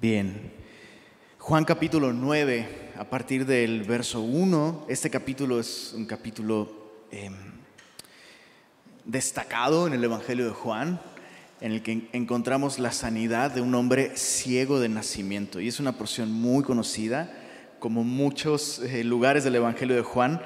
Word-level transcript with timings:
Bien. 0.00 0.52
Juan 1.38 1.64
capítulo 1.64 2.12
9, 2.12 2.92
a 2.98 3.10
partir 3.10 3.44
del 3.44 3.82
verso 3.82 4.20
1, 4.20 4.86
este 4.88 5.10
capítulo 5.10 5.58
es 5.58 5.92
un 5.92 6.06
capítulo 6.06 6.70
em, 7.10 7.34
destacado 9.04 9.88
en 9.88 9.94
el 9.94 10.04
Evangelio 10.04 10.44
de 10.44 10.52
Juan, 10.52 11.00
en 11.60 11.72
el 11.72 11.82
que 11.82 12.08
encontramos 12.12 12.78
la 12.78 12.92
sanidad 12.92 13.50
de 13.50 13.60
un 13.60 13.74
hombre 13.74 14.16
ciego 14.16 14.78
de 14.78 14.88
nacimiento. 14.88 15.58
Y 15.58 15.66
es 15.66 15.80
una 15.80 15.98
porción 15.98 16.30
muy 16.30 16.62
conocida, 16.62 17.32
como 17.80 18.04
muchos 18.04 18.78
eh, 18.78 19.02
lugares 19.02 19.42
del 19.42 19.56
Evangelio 19.56 19.96
de 19.96 20.02
Juan. 20.02 20.40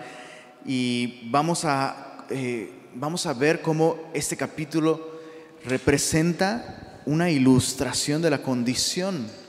Y 0.65 1.29
vamos 1.31 1.67
a, 1.67 2.25
eh, 2.31 2.73
vamos 2.95 3.27
a 3.27 3.35
ver 3.35 3.61
cómo 3.61 3.99
este 4.15 4.35
capítulo 4.35 5.21
representa 5.67 7.01
una 7.05 7.31
ilustración 7.31 8.23
de 8.23 8.31
la 8.31 8.41
condición 8.41 9.42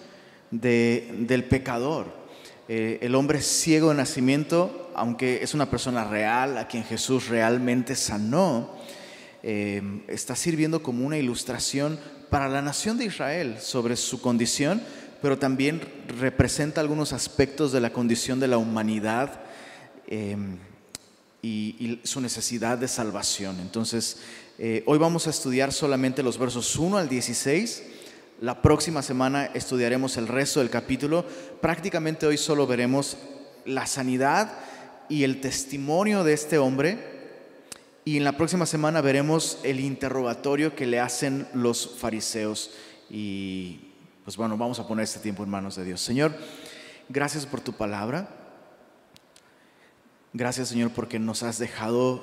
del 0.62 1.46
pecador. 1.46 2.24
Eh, 2.70 3.00
el 3.02 3.16
hombre 3.16 3.42
ciego 3.42 3.90
de 3.90 3.96
nacimiento, 3.96 4.92
aunque 4.96 5.44
es 5.44 5.54
una 5.54 5.70
persona 5.70 6.06
real, 6.06 6.58
a 6.58 6.68
quien 6.68 6.84
Jesús 6.84 7.28
realmente 7.28 7.96
sanó, 7.96 8.70
eh, 9.42 9.82
está 10.08 10.36
sirviendo 10.36 10.82
como 10.82 11.06
una 11.06 11.18
ilustración 11.18 12.00
para 12.30 12.48
la 12.48 12.62
nación 12.62 12.98
de 12.98 13.06
Israel 13.06 13.58
sobre 13.60 13.96
su 13.96 14.22
condición, 14.22 14.82
pero 15.22 15.38
también 15.38 15.82
representa 16.20 16.82
algunos 16.82 17.14
aspectos 17.14 17.72
de 17.72 17.82
la 17.82 17.92
condición 17.92 18.40
de 18.40 18.48
la 18.48 18.58
humanidad 18.58 19.42
eh, 20.08 20.38
y, 21.42 22.00
su 22.04 22.22
necesidad 22.22 22.78
de 22.78 22.88
salvación. 22.88 23.60
Entonces, 23.60 24.20
hoy 24.86 24.98
vamos 24.98 25.28
a 25.28 25.32
estudiar 25.32 25.74
solamente 25.74 26.24
los 26.24 26.38
versos 26.38 26.76
1 26.78 26.98
al 26.98 27.10
16 27.10 27.84
la 28.44 28.62
próxima 28.62 29.02
semana 29.02 29.46
estudiaremos 29.54 30.18
el 30.18 30.28
resto 30.28 30.60
del 30.60 30.70
capítulo. 30.70 31.26
Prácticamente 31.62 32.26
hoy 32.26 32.38
solo 32.38 32.68
veremos 32.68 33.16
la 33.64 33.88
sanidad 33.88 34.52
y 35.08 35.24
el 35.24 35.40
testimonio 35.40 36.26
de 36.26 36.34
este 36.34 36.58
hombre. 36.58 37.00
Y 38.04 38.18
en 38.18 38.26
la 38.26 38.36
próxima 38.36 38.66
semana 38.66 39.00
veremos 39.00 39.60
el 39.64 39.80
interrogatorio 39.80 40.76
que 40.76 40.86
le 40.86 41.00
hacen 41.00 41.48
los 41.54 41.96
fariseos. 41.98 42.72
Y 43.10 43.94
pues 44.26 44.36
bueno, 44.36 44.58
vamos 44.58 44.78
a 44.78 44.90
poner 44.90 45.06
este 45.06 45.22
tiempo 45.22 45.46
en 45.46 45.50
manos 45.50 45.78
de 45.78 45.86
Dios. 45.86 46.02
Señor, 46.02 46.36
gracias 47.08 47.46
por 47.46 47.62
tu 47.62 47.72
palabra. 47.72 48.28
Gracias 50.34 50.68
Señor 50.68 50.92
porque 50.92 51.18
nos 51.18 51.44
has 51.44 51.60
dejado 51.60 52.22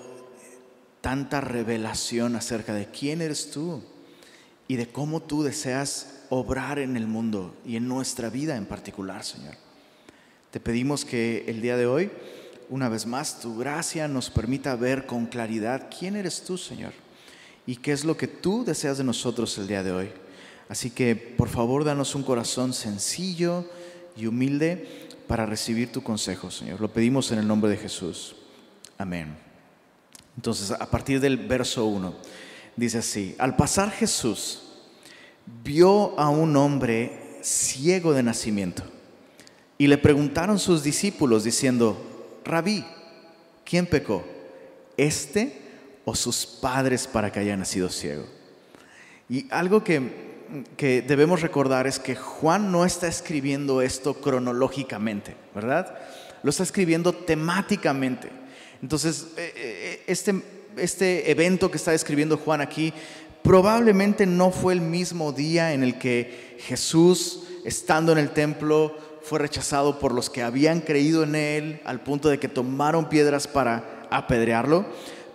tanta 1.01 1.41
revelación 1.41 2.37
acerca 2.37 2.75
de 2.75 2.91
quién 2.91 3.23
eres 3.23 3.51
tú 3.51 3.83
y 4.71 4.77
de 4.77 4.87
cómo 4.87 5.21
tú 5.21 5.43
deseas 5.43 6.21
obrar 6.29 6.79
en 6.79 6.97
el 6.97 7.09
mundo 7.09 7.57
y 7.67 7.75
en 7.75 7.89
nuestra 7.89 8.31
vida 8.31 8.57
en 8.57 8.67
particular, 8.67 9.25
Señor. 9.25 9.57
Te 10.53 10.61
pedimos 10.61 11.05
que 11.05 11.45
el 11.49 11.61
día 11.61 11.77
de 11.77 11.87
hoy, 11.87 12.09
una 12.69 12.89
vez 12.89 13.05
más, 13.05 13.41
tu 13.41 13.59
gracia 13.59 14.07
nos 14.07 14.31
permita 14.31 14.77
ver 14.77 15.07
con 15.07 15.27
claridad 15.27 15.89
quién 15.91 16.15
eres 16.15 16.45
tú, 16.45 16.57
Señor, 16.57 16.93
y 17.67 17.75
qué 17.75 17.91
es 17.91 18.05
lo 18.05 18.17
que 18.17 18.29
tú 18.29 18.65
deseas 18.65 18.97
de 18.97 19.03
nosotros 19.03 19.59
el 19.59 19.67
día 19.67 19.83
de 19.83 19.91
hoy. 19.91 20.11
Así 20.69 20.93
que, 20.93 21.17
por 21.17 21.49
favor, 21.49 21.83
danos 21.83 22.15
un 22.15 22.23
corazón 22.23 22.73
sencillo 22.73 23.69
y 24.17 24.27
humilde 24.27 25.09
para 25.27 25.47
recibir 25.47 25.91
tu 25.91 26.05
consejo, 26.05 26.49
Señor. 26.49 26.81
Lo 26.81 26.93
pedimos 26.93 27.33
en 27.33 27.41
el 27.41 27.49
nombre 27.49 27.73
de 27.73 27.77
Jesús. 27.77 28.37
Amén. 28.97 29.37
Entonces, 30.37 30.71
a 30.71 30.89
partir 30.89 31.19
del 31.19 31.39
verso 31.39 31.87
1. 31.87 32.41
Dice 32.77 32.99
así, 32.99 33.35
al 33.39 33.57
pasar 33.57 33.91
Jesús 33.91 34.63
vio 35.65 36.19
a 36.19 36.29
un 36.29 36.57
hombre 36.57 37.39
ciego 37.43 38.13
de 38.13 38.23
nacimiento 38.23 38.83
y 39.79 39.87
le 39.87 39.99
preguntaron 39.99 40.59
sus 40.59 40.83
discípulos 40.83 41.45
diciendo, 41.45 42.41
rabí, 42.45 42.85
¿quién 43.65 43.87
pecó? 43.87 44.25
¿Este 44.97 45.59
o 46.05 46.15
sus 46.15 46.47
padres 46.47 47.07
para 47.07 47.33
que 47.33 47.41
haya 47.41 47.57
nacido 47.57 47.89
ciego? 47.89 48.27
Y 49.29 49.47
algo 49.51 49.83
que, 49.83 50.03
que 50.77 51.03
debemos 51.03 51.41
recordar 51.41 51.87
es 51.87 51.99
que 51.99 52.15
Juan 52.15 52.71
no 52.73 52.85
está 52.85 53.09
escribiendo 53.09 53.81
esto 53.81 54.21
cronológicamente, 54.21 55.35
¿verdad? 55.55 55.97
Lo 56.43 56.51
está 56.51 56.63
escribiendo 56.63 57.13
temáticamente. 57.13 58.29
Entonces, 58.83 59.29
eh, 59.37 59.53
eh, 59.57 60.05
este 60.07 60.60
este 60.77 61.31
evento 61.31 61.71
que 61.71 61.77
está 61.77 61.93
describiendo 61.93 62.37
Juan 62.37 62.61
aquí 62.61 62.93
probablemente 63.43 64.27
no 64.27 64.51
fue 64.51 64.73
el 64.75 64.81
mismo 64.81 65.33
día 65.33 65.73
en 65.73 65.83
el 65.83 65.99
que 65.99 66.57
Jesús, 66.61 67.45
estando 67.65 68.13
en 68.13 68.19
el 68.19 68.31
templo, 68.31 68.97
fue 69.23 69.39
rechazado 69.39 69.99
por 69.99 70.13
los 70.13 70.31
que 70.31 70.43
habían 70.43 70.81
creído 70.81 71.23
en 71.23 71.35
él 71.35 71.81
al 71.85 72.03
punto 72.03 72.29
de 72.29 72.39
que 72.39 72.49
tomaron 72.49 73.09
piedras 73.09 73.47
para 73.47 74.07
apedrearlo. 74.11 74.87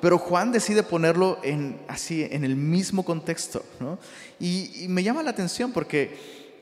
Pero 0.02 0.18
Juan 0.18 0.52
decide 0.52 0.84
ponerlo 0.84 1.40
en, 1.44 1.80
así, 1.88 2.28
en 2.30 2.44
el 2.44 2.56
mismo 2.56 3.04
contexto. 3.04 3.64
Y, 4.40 4.86
me 4.88 5.02
llama 5.02 5.24
la 5.24 5.32
atención 5.32 5.72
porque 5.72 6.16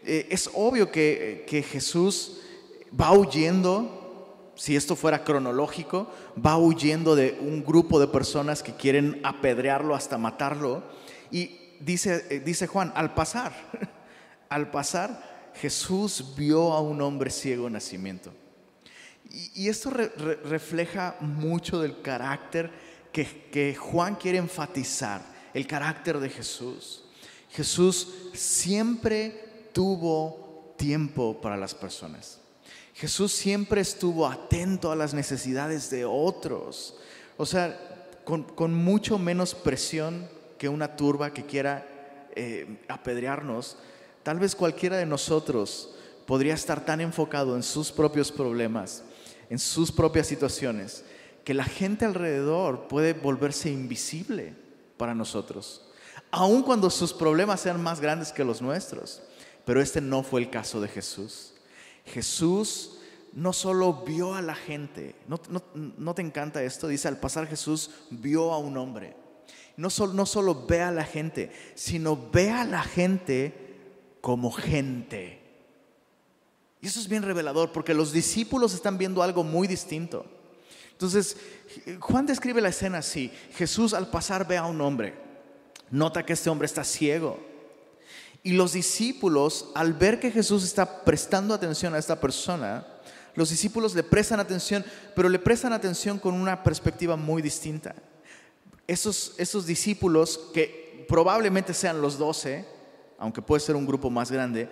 eh, 0.06 0.28
es 0.30 0.50
obvio 0.54 0.92
que, 0.92 1.46
que 1.48 1.64
Jesús 1.64 2.40
va 3.00 3.12
huyendo 3.12 4.03
si 4.56 4.76
esto 4.76 4.96
fuera 4.96 5.24
cronológico, 5.24 6.12
va 6.44 6.58
huyendo 6.58 7.16
de 7.16 7.38
un 7.42 7.64
grupo 7.64 8.00
de 8.00 8.08
personas 8.08 8.62
que 8.62 8.74
quieren 8.74 9.20
apedrearlo 9.24 9.96
hasta 9.96 10.18
matarlo. 10.18 10.84
Y 11.32 11.60
dice, 11.80 12.26
eh, 12.30 12.40
dice 12.40 12.68
Juan, 12.68 12.92
al 12.96 13.14
pasar, 13.14 13.54
al 14.50 14.70
pasar, 14.70 15.52
Jesús 15.56 16.34
vio 16.38 16.74
a 16.74 16.82
un 16.82 17.02
hombre 17.02 17.30
ciego 17.30 17.70
nacimiento. 17.70 18.34
Y, 19.56 19.68
esto 19.68 19.90
refleja 19.90 21.16
mucho 21.20 21.80
del 21.80 22.02
carácter 22.02 22.70
que, 23.12 23.50
que 23.52 23.74
Juan 23.74 24.16
quiere 24.16 24.38
enfatizar, 24.38 25.22
el 25.56 25.66
carácter 25.66 26.20
de 26.20 26.30
Jesús. 26.30 27.06
Jesús 27.50 28.14
siempre 28.34 29.70
tuvo 29.74 30.76
tiempo 30.78 31.40
para 31.42 31.58
las 31.58 31.74
personas. 31.74 32.43
Jesús 32.94 33.32
siempre 33.32 33.82
estuvo 33.82 34.28
atento 34.28 34.92
a 34.92 34.96
las 34.96 35.14
necesidades 35.14 35.90
de 35.90 36.06
otros. 36.06 36.96
O 37.38 37.46
sea, 37.46 38.08
con, 38.24 38.74
mucho 38.74 39.18
menos 39.18 39.56
presión 39.56 40.30
que 40.58 40.70
una 40.70 40.96
turba 40.96 41.34
que 41.34 41.46
quiera 41.46 41.86
eh, 42.36 42.80
apedrearnos. 42.88 43.78
Tal 44.22 44.40
vez 44.40 44.56
cualquiera 44.56 44.98
de 44.98 45.06
nosotros 45.06 45.96
podría 46.26 46.54
estar 46.54 46.86
tan 46.86 47.02
enfocado 47.02 47.56
en 47.56 47.64
sus 47.64 47.92
propios 47.92 48.32
problemas, 48.32 49.04
en 49.50 49.60
sus 49.60 49.92
propias 49.92 50.28
situaciones, 50.28 51.04
que 51.44 51.54
la 51.54 51.66
gente 51.66 52.06
alrededor 52.06 52.88
puede 52.88 53.14
volverse 53.14 53.70
invisible 53.70 54.54
para 54.96 55.14
nosotros, 55.14 55.82
aun 56.32 56.64
cuando 56.64 56.90
sus 56.90 57.12
problemas 57.12 57.60
sean 57.60 57.82
más 57.82 58.00
grandes 58.00 58.32
que 58.32 58.46
los 58.46 58.62
nuestros. 58.62 59.22
Pero 59.66 59.82
este 59.82 60.02
no 60.02 60.24
fue 60.24 60.42
el 60.42 60.50
caso 60.50 60.82
de 60.82 60.90
Jesús. 60.90 61.53
Jesús 62.06 62.98
no 63.34 63.54
solo 63.54 64.04
vio 64.06 64.36
a 64.36 64.42
la 64.42 64.56
gente, 64.56 65.16
no, 65.28 66.14
te 66.14 66.22
encanta 66.22 66.64
esto, 66.64 66.88
dice, 66.88 67.08
al 67.08 67.18
pasar 67.18 67.48
Jesús 67.48 67.92
vio 68.10 68.54
a 68.54 68.58
un 68.58 68.78
hombre. 68.78 69.16
No 69.76 69.90
solo, 69.90 70.14
no 70.14 70.28
solo 70.28 70.68
ve 70.68 70.82
a 70.82 70.92
la 70.92 71.04
gente, 71.04 71.52
sino 71.74 72.30
ve 72.32 72.52
a 72.52 72.64
la 72.64 72.84
gente 72.84 73.54
como 74.22 74.52
gente. 74.52 75.42
Y 76.80 76.88
eso 76.88 77.00
es 77.00 77.08
bien 77.08 77.24
revelador 77.24 77.72
porque 77.72 77.94
los 77.94 78.12
discípulos 78.12 78.74
están 78.74 78.98
viendo 78.98 79.24
algo 79.24 79.44
muy 79.44 79.68
distinto. 79.68 80.26
Entonces, 80.92 81.38
Juan 82.00 82.26
describe 82.26 82.62
la 82.62 82.70
escena 82.70 83.00
así. 83.00 83.32
Jesús 83.56 83.94
al 83.94 84.10
pasar 84.10 84.48
ve 84.48 84.58
a 84.58 84.66
un 84.66 84.80
hombre. 84.80 85.16
Nota 85.90 86.26
que 86.26 86.34
este 86.34 86.50
hombre 86.50 86.66
está 86.66 86.84
ciego. 86.84 87.40
Y 88.44 88.52
los 88.54 88.74
discípulos, 88.74 89.70
al 89.74 89.94
ver 89.94 90.20
que 90.20 90.30
Jesús 90.30 90.66
está 90.66 91.06
prestando 91.06 91.54
atención 91.54 91.96
a 91.96 91.98
esta 91.98 92.20
persona, 92.20 92.86
los 93.36 93.50
discípulos 93.50 93.96
le 93.96 94.04
prestan 94.04 94.40
atención, 94.40 94.84
pero 95.16 95.30
le 95.30 95.40
prestan 95.40 95.74
atención 95.74 96.20
con 96.20 96.34
una 96.36 96.62
perspectiva 96.62 97.16
muy 97.16 97.42
distinta. 97.42 97.96
Esos, 98.86 99.34
esos 99.38 99.66
discípulos, 99.66 100.52
que 100.54 101.06
probablemente 101.08 101.74
sean 101.74 102.02
los 102.02 102.18
doce, 102.18 102.66
aunque 103.18 103.42
puede 103.42 103.62
ser 103.62 103.78
un 103.78 103.88
grupo 103.88 104.10
más 104.10 104.30
grande, 104.30 104.70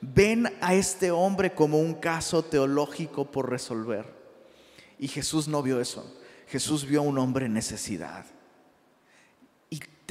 ven 0.00 0.52
a 0.60 0.74
este 0.74 1.12
hombre 1.12 1.54
como 1.54 1.78
un 1.78 1.94
caso 1.94 2.42
teológico 2.42 3.30
por 3.30 3.48
resolver. 3.48 4.04
Y 4.98 5.06
Jesús 5.06 5.46
no 5.46 5.62
vio 5.62 5.80
eso. 5.80 6.18
Jesús 6.48 6.84
vio 6.84 7.00
a 7.00 7.04
un 7.04 7.18
hombre 7.18 7.46
en 7.46 7.54
necesidad. 7.54 8.26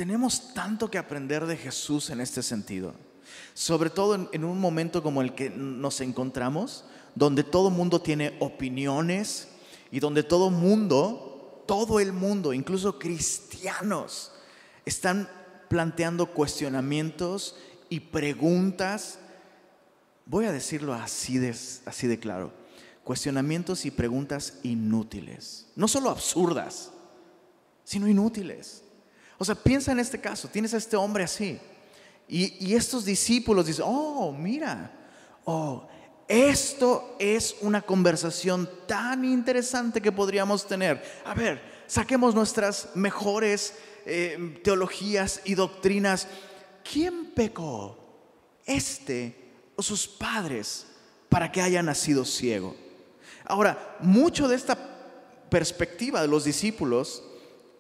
Tenemos 0.02 0.56
tanto 0.56 0.90
que 0.90 0.98
aprender 0.98 1.46
de 1.46 1.56
Jesús 1.56 2.10
en 2.10 2.22
este 2.22 2.42
sentido. 2.42 2.96
Sobre 3.54 3.92
todo 3.92 4.30
en, 4.32 4.44
un 4.44 4.60
momento 4.60 5.04
como 5.04 5.22
el 5.22 5.36
que 5.36 5.52
nos 5.52 6.02
encontramos, 6.02 6.86
donde 7.14 7.44
todo 7.44 7.70
mundo 7.70 8.02
tiene 8.02 8.36
opiniones 8.40 9.50
y 9.92 10.00
donde 10.00 10.24
todo 10.24 10.50
mundo, 10.50 11.64
todo 11.68 12.00
el 12.00 12.14
mundo, 12.14 12.52
incluso 12.52 12.98
cristianos, 12.98 14.32
están 14.86 15.30
planteando 15.70 16.26
cuestionamientos 16.32 17.56
y 17.88 18.00
preguntas 18.00 19.20
voy 20.26 20.46
a 20.46 20.52
decirlo 20.52 20.96
así 20.96 21.38
de, 21.38 21.52
así 21.86 22.08
de 22.08 22.18
claro, 22.18 22.52
cuestionamientos 23.04 23.86
y 23.86 23.92
preguntas 23.92 24.62
inútiles, 24.64 25.68
no 25.76 25.88
solo 25.88 26.10
absurdas, 26.10 26.90
sino 27.84 28.08
inútiles. 28.08 28.86
O 29.42 29.44
sea, 29.44 29.56
piensa 29.56 29.92
en 29.92 29.98
este 30.00 30.22
caso, 30.22 30.48
tienes 30.48 30.72
a 30.76 30.78
este 30.78 30.96
hombre 30.96 31.24
así, 31.24 31.58
y, 32.28 32.64
y 32.64 32.76
estos 32.76 33.04
discípulos 33.04 33.66
dicen, 33.66 33.86
oh, 33.88 34.32
mira, 34.32 34.92
oh, 35.46 35.88
esto 36.28 37.16
es 37.18 37.56
una 37.62 37.82
conversación 37.82 38.70
tan 38.86 39.26
interesante 39.26 40.00
que 40.00 40.12
podríamos 40.12 40.68
tener. 40.68 41.04
A 41.26 41.34
ver, 41.34 41.60
saquemos 41.88 42.36
nuestras 42.36 42.90
mejores 42.94 43.74
eh, 44.06 44.60
teologías 44.64 45.42
y 45.44 45.56
doctrinas. 45.56 46.28
¿Quién 46.84 47.32
pecó? 47.32 47.98
¿Este 48.64 49.36
o 49.76 49.82
sus 49.82 50.08
padres 50.08 50.86
para 51.30 51.52
que 51.52 51.64
haya 51.64 51.82
nacido 51.82 52.26
ciego? 52.26 52.76
Ahora, 53.46 53.98
mucho 54.02 54.48
de 54.48 54.56
esta 54.56 54.78
perspectiva 55.50 56.22
de 56.22 56.28
los 56.28 56.44
discípulos 56.44 57.24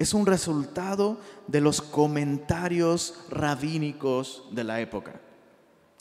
es 0.01 0.15
un 0.15 0.25
resultado 0.25 1.19
de 1.45 1.61
los 1.61 1.79
comentarios 1.79 3.13
rabínicos 3.29 4.45
de 4.51 4.63
la 4.63 4.81
época. 4.81 5.21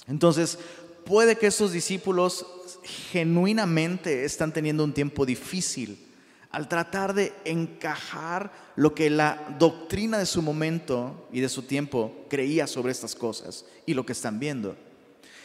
Entonces, 0.07 0.59
puede 1.05 1.37
que 1.37 1.49
esos 1.49 1.73
discípulos 1.73 2.47
genuinamente 2.83 4.25
están 4.25 4.55
teniendo 4.55 4.85
un 4.85 4.95
tiempo 4.95 5.27
difícil 5.27 6.07
al 6.51 6.67
tratar 6.67 7.13
de 7.13 7.35
encajar 7.45 8.51
lo 8.75 8.95
que 8.95 9.11
la 9.11 9.55
doctrina 9.59 10.19
de 10.19 10.25
su 10.25 10.41
momento 10.41 11.29
y 11.31 11.41
de 11.41 11.51
su 11.51 11.65
tiempo 11.65 12.25
creía 12.31 12.67
sobre 12.67 12.93
estas 12.93 13.15
cosas 13.15 13.67
y 13.85 13.93
lo 13.93 14.07
que 14.07 14.13
están 14.13 14.41
viendo. 14.41 14.77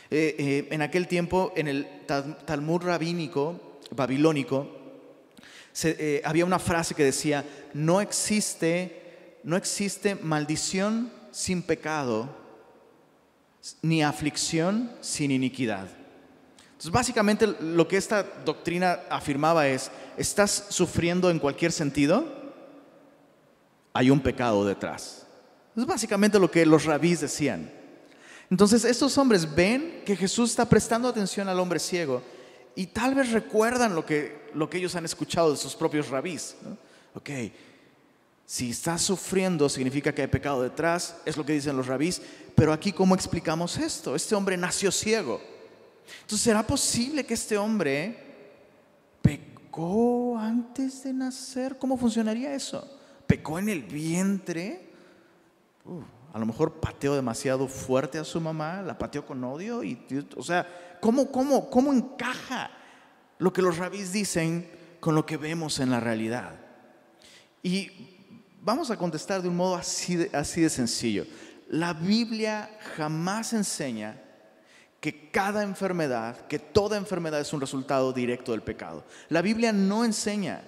Eh, 0.09 0.35
eh, 0.39 0.67
en 0.71 0.81
aquel 0.81 1.09
tiempo, 1.09 1.51
en 1.57 1.67
el 1.67 1.87
Talmud 2.05 2.81
rabínico, 2.81 3.79
babilónico, 3.91 4.74
eh, 5.83 6.21
había 6.23 6.45
una 6.45 6.59
frase 6.59 6.95
que 6.95 7.03
decía, 7.03 7.43
no 7.73 8.01
existe, 8.01 9.39
no 9.43 9.57
existe 9.57 10.15
maldición 10.15 11.11
sin 11.31 11.61
pecado 11.61 12.29
ni 13.81 14.03
aflicción 14.03 14.91
sin 15.01 15.31
iniquidad. 15.31 15.87
Entonces, 16.67 16.91
básicamente 16.91 17.47
lo 17.47 17.87
que 17.87 17.97
esta 17.97 18.23
doctrina 18.23 18.99
afirmaba 19.09 19.67
es, 19.67 19.91
¿estás 20.17 20.67
sufriendo 20.69 21.29
en 21.29 21.39
cualquier 21.39 21.71
sentido? 21.71 22.25
Hay 23.93 24.09
un 24.09 24.19
pecado 24.19 24.65
detrás. 24.65 25.25
Es 25.75 25.85
básicamente 25.85 26.39
lo 26.39 26.51
que 26.51 26.65
los 26.65 26.85
rabís 26.85 27.21
decían. 27.21 27.71
Entonces, 28.49 28.85
estos 28.85 29.17
hombres 29.17 29.55
ven 29.55 30.03
que 30.05 30.15
Jesús 30.15 30.51
está 30.51 30.69
prestando 30.69 31.07
atención 31.07 31.49
al 31.49 31.59
hombre 31.59 31.79
ciego 31.79 32.21
y 32.75 32.87
tal 32.87 33.15
vez 33.15 33.31
recuerdan 33.31 33.95
lo 33.95 34.05
que, 34.05 34.44
lo 34.55 34.69
que 34.69 34.77
ellos 34.77 34.95
han 34.95 35.05
escuchado 35.05 35.51
de 35.51 35.57
sus 35.57 35.75
propios 35.75 36.09
rabís. 36.09 36.55
Ok, 37.13 37.29
si 38.45 38.69
estás 38.69 39.01
sufriendo 39.01 39.69
significa 39.69 40.13
que 40.13 40.21
hay 40.21 40.27
pecado 40.27 40.61
detrás, 40.61 41.17
es 41.25 41.37
lo 41.37 41.45
que 41.45 41.53
dicen 41.53 41.77
los 41.77 41.87
rabís, 41.87 42.21
pero 42.55 42.71
aquí 42.71 42.91
¿cómo 42.91 43.15
explicamos 43.15 43.77
esto? 43.77 44.15
Este 44.15 44.35
hombre 44.35 44.57
nació 44.57 44.91
ciego. 44.91 45.41
Entonces, 46.21 46.41
¿será 46.41 46.61
posible 46.61 47.25
que 47.25 47.33
este 47.33 47.57
hombre 47.57 48.17
pecó 49.21 50.37
antes 50.37 51.03
de 51.03 51.13
nacer? 51.13 51.77
¿Cómo 51.77 51.97
funcionaría 51.97 52.53
eso? 52.53 52.87
¿Pecó 53.25 53.57
en 53.57 53.69
el 53.69 53.81
vientre? 53.83 54.89
A 56.31 56.39
lo 56.39 56.45
mejor 56.45 56.73
pateó 56.73 57.15
demasiado 57.15 57.67
fuerte 57.67 58.19
a 58.19 58.23
su 58.23 58.39
mamá, 58.39 58.81
la 58.81 58.97
pateó 58.97 59.25
con 59.25 59.43
odio. 59.43 59.83
Y, 59.83 59.97
o 60.35 60.43
sea, 60.43 60.97
¿cómo, 61.01 61.31
cómo, 61.31 61.69
cómo 61.69 61.91
encaja 61.91 62.69
lo 63.37 63.53
que 63.53 63.61
los 63.61 63.77
rabís 63.77 64.11
dicen 64.11 64.69
con 64.99 65.15
lo 65.15 65.25
que 65.25 65.37
vemos 65.37 65.79
en 65.79 65.91
la 65.91 65.99
realidad? 65.99 66.59
Y 67.61 68.15
Vamos 68.65 68.89
a 68.89 68.97
contestar 68.97 69.43
de 69.43 69.47
un 69.47 69.57
modo 69.57 69.75
así 69.75 70.15
de, 70.15 70.35
así 70.35 70.59
de 70.61 70.71
sencillo. 70.71 71.27
La 71.69 71.93
Biblia 71.93 72.75
jamás 72.95 73.53
enseña 73.53 74.19
que 74.99 75.29
cada 75.29 75.61
enfermedad, 75.61 76.47
que 76.47 76.57
toda 76.57 76.97
enfermedad 76.97 77.39
es 77.39 77.53
un 77.53 77.61
resultado 77.61 78.11
directo 78.11 78.53
del 78.53 78.63
pecado. 78.63 79.05
La 79.29 79.43
Biblia 79.43 79.71
no 79.71 80.03
enseña 80.03 80.63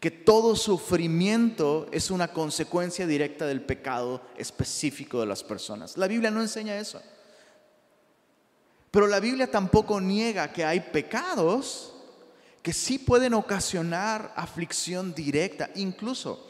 que 0.00 0.10
todo 0.10 0.54
sufrimiento 0.54 1.88
es 1.92 2.10
una 2.10 2.28
consecuencia 2.28 3.06
directa 3.06 3.46
del 3.46 3.62
pecado 3.62 4.20
específico 4.36 5.18
de 5.18 5.24
las 5.24 5.42
personas. 5.42 5.96
La 5.96 6.08
Biblia 6.08 6.30
no 6.30 6.42
enseña 6.42 6.76
eso. 6.76 7.00
Pero 8.94 9.08
la 9.08 9.18
Biblia 9.18 9.50
tampoco 9.50 10.00
niega 10.00 10.52
que 10.52 10.64
hay 10.64 10.78
pecados 10.78 11.92
que 12.62 12.72
sí 12.72 13.00
pueden 13.00 13.34
ocasionar 13.34 14.32
aflicción 14.36 15.12
directa, 15.12 15.68
incluso 15.74 16.46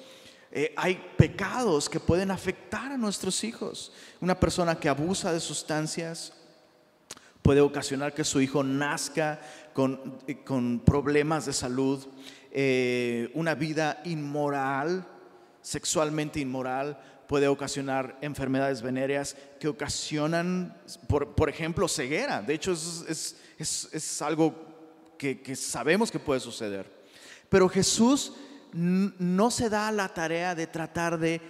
eh, 0.52 0.75
hay 0.76 1.02
pecados 1.17 1.88
que 1.88 2.00
pueden 2.00 2.31
afectar 2.31 2.93
a 2.93 2.99
nuestros 2.99 3.44
hijos. 3.44 3.94
Una 4.20 4.38
persona 4.38 4.79
que 4.79 4.91
abusa 4.91 5.32
de 5.32 5.41
sustancias 5.41 6.35
puede 7.41 7.62
ocasionar 7.62 8.12
que 8.12 8.25
su 8.25 8.43
hijo 8.43 8.62
nazca 8.62 9.40
con, 9.73 10.19
eh, 10.26 10.37
problemas 10.85 11.47
de 11.47 11.55
salud. 11.55 12.06
Eh, 12.50 13.31
una 13.32 13.55
vida 13.55 14.02
inmoral, 14.05 15.08
sexualmente 15.62 16.40
inmoral, 16.40 16.99
puede 17.35 17.49
ocasionar 17.49 18.17
enfermedades 18.21 18.81
venéreas 18.81 19.35
que 19.59 19.67
ocasionan, 19.67 20.73
por, 21.09 21.49
ejemplo, 21.49 21.89
ceguera. 21.89 22.41
De 22.41 22.55
hecho, 22.55 22.71
es, 22.71 24.23
algo 24.23 24.55
que, 25.19 25.43
que 25.43 25.57
sabemos 25.57 26.13
que 26.13 26.21
puede 26.21 26.39
suceder. 26.39 26.89
Pero 27.49 27.69
Jesús 27.69 28.35
no 28.73 29.51
se 29.51 29.69
da 29.69 29.91
la 29.91 30.15
tarea 30.15 30.55
de 30.55 30.69
tratar 30.69 31.19
de 31.19 31.41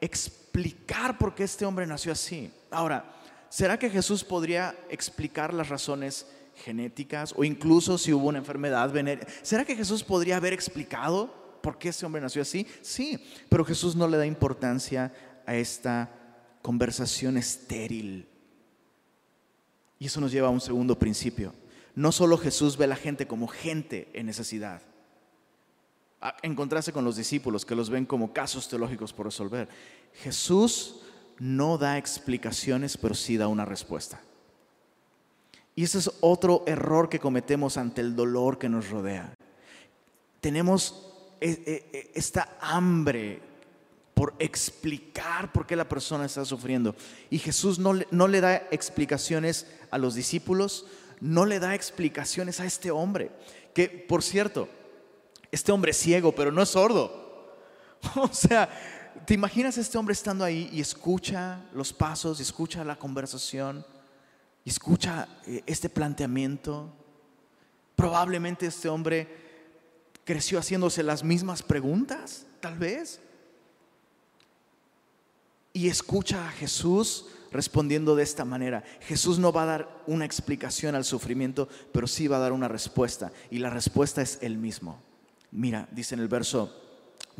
explicar 0.00 1.18
por 1.18 1.34
qué 1.34 1.44
este 1.44 1.66
hombre 1.66 1.86
nació 1.86 2.12
así. 2.12 2.50
Ahora, 2.70 3.04
¿será 3.50 3.78
que 3.78 3.90
Jesús 3.90 4.24
podría 4.24 4.74
explicar 4.88 5.52
las 5.52 5.68
razones 5.68 6.26
genéticas 6.54 7.34
o 7.36 7.44
incluso 7.44 7.98
si 7.98 8.14
hubo 8.14 8.28
una 8.28 8.38
enfermedad 8.38 8.90
venérea? 8.90 9.26
¿Será 9.42 9.66
que 9.66 9.76
Jesús 9.76 10.02
podría 10.02 10.38
haber 10.38 10.54
explicado 10.54 11.44
por 11.64 11.78
qué 11.78 11.88
este 11.88 12.04
hombre 12.04 12.20
nació 12.20 12.42
así? 12.42 12.66
Sí, 12.82 13.18
pero 13.48 13.64
Jesús 13.64 13.96
no 13.96 14.06
le 14.06 14.18
da 14.18 14.26
importancia 14.26 15.10
a 15.46 15.54
esta 15.54 16.10
conversación 16.62 17.36
estéril. 17.36 18.28
Y 19.98 20.06
eso 20.06 20.20
nos 20.20 20.32
lleva 20.32 20.48
a 20.48 20.50
un 20.50 20.60
segundo 20.60 20.98
principio. 20.98 21.54
No 21.94 22.10
solo 22.10 22.38
Jesús 22.38 22.76
ve 22.76 22.84
a 22.84 22.88
la 22.88 22.96
gente 22.96 23.26
como 23.26 23.46
gente 23.46 24.10
en 24.14 24.26
necesidad, 24.26 24.82
encontrarse 26.42 26.92
con 26.92 27.04
los 27.04 27.16
discípulos 27.16 27.64
que 27.64 27.74
los 27.74 27.90
ven 27.90 28.06
como 28.06 28.32
casos 28.32 28.68
teológicos 28.68 29.12
por 29.12 29.26
resolver. 29.26 29.68
Jesús 30.14 31.00
no 31.38 31.78
da 31.78 31.98
explicaciones, 31.98 32.96
pero 32.96 33.14
sí 33.14 33.36
da 33.36 33.48
una 33.48 33.64
respuesta. 33.64 34.20
Y 35.76 35.84
ese 35.84 35.98
es 35.98 36.10
otro 36.20 36.62
error 36.66 37.08
que 37.08 37.18
cometemos 37.18 37.76
ante 37.76 38.00
el 38.00 38.14
dolor 38.14 38.58
que 38.58 38.68
nos 38.68 38.90
rodea. 38.90 39.34
Tenemos 40.40 41.12
e, 41.40 41.50
e, 41.50 41.98
e, 41.98 42.10
esta 42.14 42.56
hambre 42.60 43.40
por 44.14 44.34
explicar 44.38 45.52
por 45.52 45.66
qué 45.66 45.76
la 45.76 45.88
persona 45.88 46.24
está 46.24 46.44
sufriendo. 46.44 46.94
Y 47.30 47.38
Jesús 47.38 47.78
no, 47.78 47.94
no 48.10 48.28
le 48.28 48.40
da 48.40 48.56
explicaciones 48.70 49.66
a 49.90 49.98
los 49.98 50.14
discípulos, 50.14 50.86
no 51.20 51.46
le 51.46 51.58
da 51.58 51.74
explicaciones 51.74 52.60
a 52.60 52.64
este 52.64 52.90
hombre, 52.90 53.30
que 53.74 53.88
por 53.88 54.22
cierto, 54.22 54.68
este 55.50 55.72
hombre 55.72 55.90
es 55.90 55.96
ciego, 55.96 56.32
pero 56.34 56.50
no 56.52 56.62
es 56.62 56.70
sordo. 56.70 57.22
O 58.16 58.28
sea, 58.32 58.68
¿te 59.26 59.34
imaginas 59.34 59.78
este 59.78 59.96
hombre 59.96 60.12
estando 60.12 60.44
ahí 60.44 60.68
y 60.72 60.80
escucha 60.80 61.62
los 61.72 61.92
pasos, 61.92 62.38
y 62.38 62.42
escucha 62.42 62.84
la 62.84 62.96
conversación, 62.96 63.84
escucha 64.64 65.26
eh, 65.46 65.62
este 65.66 65.88
planteamiento? 65.88 66.92
Probablemente 67.96 68.66
este 68.66 68.88
hombre 68.88 69.28
creció 70.24 70.58
haciéndose 70.58 71.02
las 71.02 71.24
mismas 71.24 71.62
preguntas, 71.62 72.46
tal 72.60 72.78
vez. 72.78 73.20
Y 75.74 75.88
escucha 75.88 76.48
a 76.48 76.52
Jesús 76.52 77.26
respondiendo 77.50 78.16
de 78.16 78.22
esta 78.22 78.44
manera. 78.44 78.82
Jesús 79.02 79.38
no 79.38 79.52
va 79.52 79.64
a 79.64 79.66
dar 79.66 80.02
una 80.06 80.24
explicación 80.24 80.94
al 80.94 81.04
sufrimiento, 81.04 81.68
pero 81.92 82.06
sí 82.06 82.26
va 82.26 82.38
a 82.38 82.40
dar 82.40 82.52
una 82.52 82.68
respuesta. 82.68 83.30
Y 83.50 83.58
la 83.58 83.70
respuesta 83.70 84.22
es 84.22 84.38
el 84.40 84.56
mismo. 84.56 84.98
Mira, 85.50 85.88
dice 85.92 86.14
en 86.14 86.20
el 86.20 86.28
verso 86.28 86.74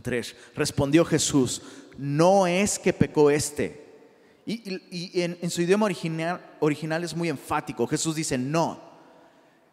3, 0.03 0.37
respondió 0.55 1.05
Jesús, 1.05 1.63
no 1.97 2.47
es 2.47 2.79
que 2.79 2.93
pecó 2.93 3.31
este. 3.31 3.85
Y, 4.47 5.23
en, 5.23 5.51
su 5.51 5.63
idioma 5.63 5.87
original, 5.87 6.41
original 6.61 7.03
es 7.03 7.15
muy 7.15 7.29
enfático. 7.29 7.87
Jesús 7.87 8.15
dice, 8.15 8.37
no, 8.37 8.81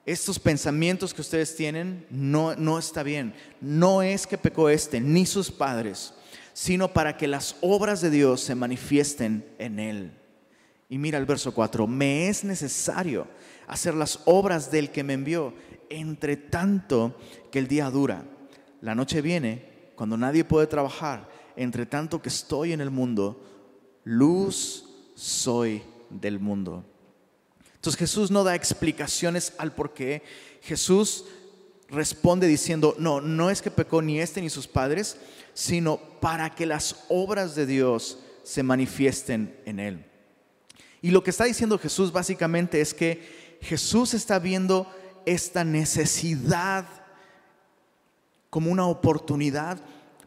estos 0.05 0.39
pensamientos 0.39 1.13
que 1.13 1.21
ustedes 1.21 1.55
tienen 1.55 2.05
no, 2.09 2.55
no 2.55 2.79
está 2.79 3.03
bien. 3.03 3.33
No 3.59 4.01
es 4.01 4.25
que 4.25 4.37
pecó 4.37 4.69
este, 4.69 4.99
ni 4.99 5.25
sus 5.25 5.51
padres, 5.51 6.13
sino 6.53 6.93
para 6.93 7.17
que 7.17 7.27
las 7.27 7.55
obras 7.61 8.01
de 8.01 8.09
Dios 8.09 8.41
se 8.41 8.55
manifiesten 8.55 9.45
en 9.57 9.79
él. 9.79 10.11
Y 10.89 10.97
mira 10.97 11.17
el 11.17 11.25
verso 11.25 11.53
4, 11.53 11.87
me 11.87 12.27
es 12.27 12.43
necesario 12.43 13.27
hacer 13.67 13.93
las 13.93 14.19
obras 14.25 14.71
del 14.71 14.91
que 14.91 15.03
me 15.03 15.13
envió, 15.13 15.53
entre 15.89 16.35
tanto 16.35 17.17
que 17.51 17.59
el 17.59 17.67
día 17.67 17.89
dura. 17.89 18.25
La 18.81 18.95
noche 18.95 19.21
viene 19.21 19.91
cuando 19.95 20.17
nadie 20.17 20.43
puede 20.43 20.67
trabajar, 20.67 21.29
entre 21.55 21.85
tanto 21.85 22.21
que 22.21 22.29
estoy 22.29 22.73
en 22.73 22.81
el 22.81 22.91
mundo, 22.91 23.41
luz 24.03 24.85
soy 25.15 25.83
del 26.09 26.39
mundo. 26.39 26.83
Entonces 27.75 27.97
Jesús 27.97 28.29
no 28.29 28.43
da 28.43 28.55
explicaciones 28.55 29.53
al 29.57 29.73
por 29.73 29.93
qué. 29.93 30.23
Jesús 30.61 31.25
responde 31.91 32.47
diciendo, 32.47 32.95
no, 32.97 33.21
no 33.21 33.49
es 33.49 33.61
que 33.61 33.69
pecó 33.69 34.01
ni 34.01 34.19
este 34.19 34.41
ni 34.41 34.49
sus 34.49 34.67
padres, 34.67 35.17
sino 35.53 35.97
para 36.19 36.55
que 36.55 36.65
las 36.65 37.05
obras 37.09 37.55
de 37.55 37.65
Dios 37.65 38.19
se 38.43 38.63
manifiesten 38.63 39.55
en 39.65 39.79
él. 39.79 40.05
Y 41.01 41.11
lo 41.11 41.23
que 41.23 41.31
está 41.31 41.45
diciendo 41.45 41.77
Jesús 41.77 42.11
básicamente 42.11 42.79
es 42.79 42.93
que 42.93 43.57
Jesús 43.61 44.13
está 44.13 44.39
viendo 44.39 44.87
esta 45.25 45.63
necesidad 45.63 46.85
como 48.49 48.71
una 48.71 48.87
oportunidad 48.87 49.79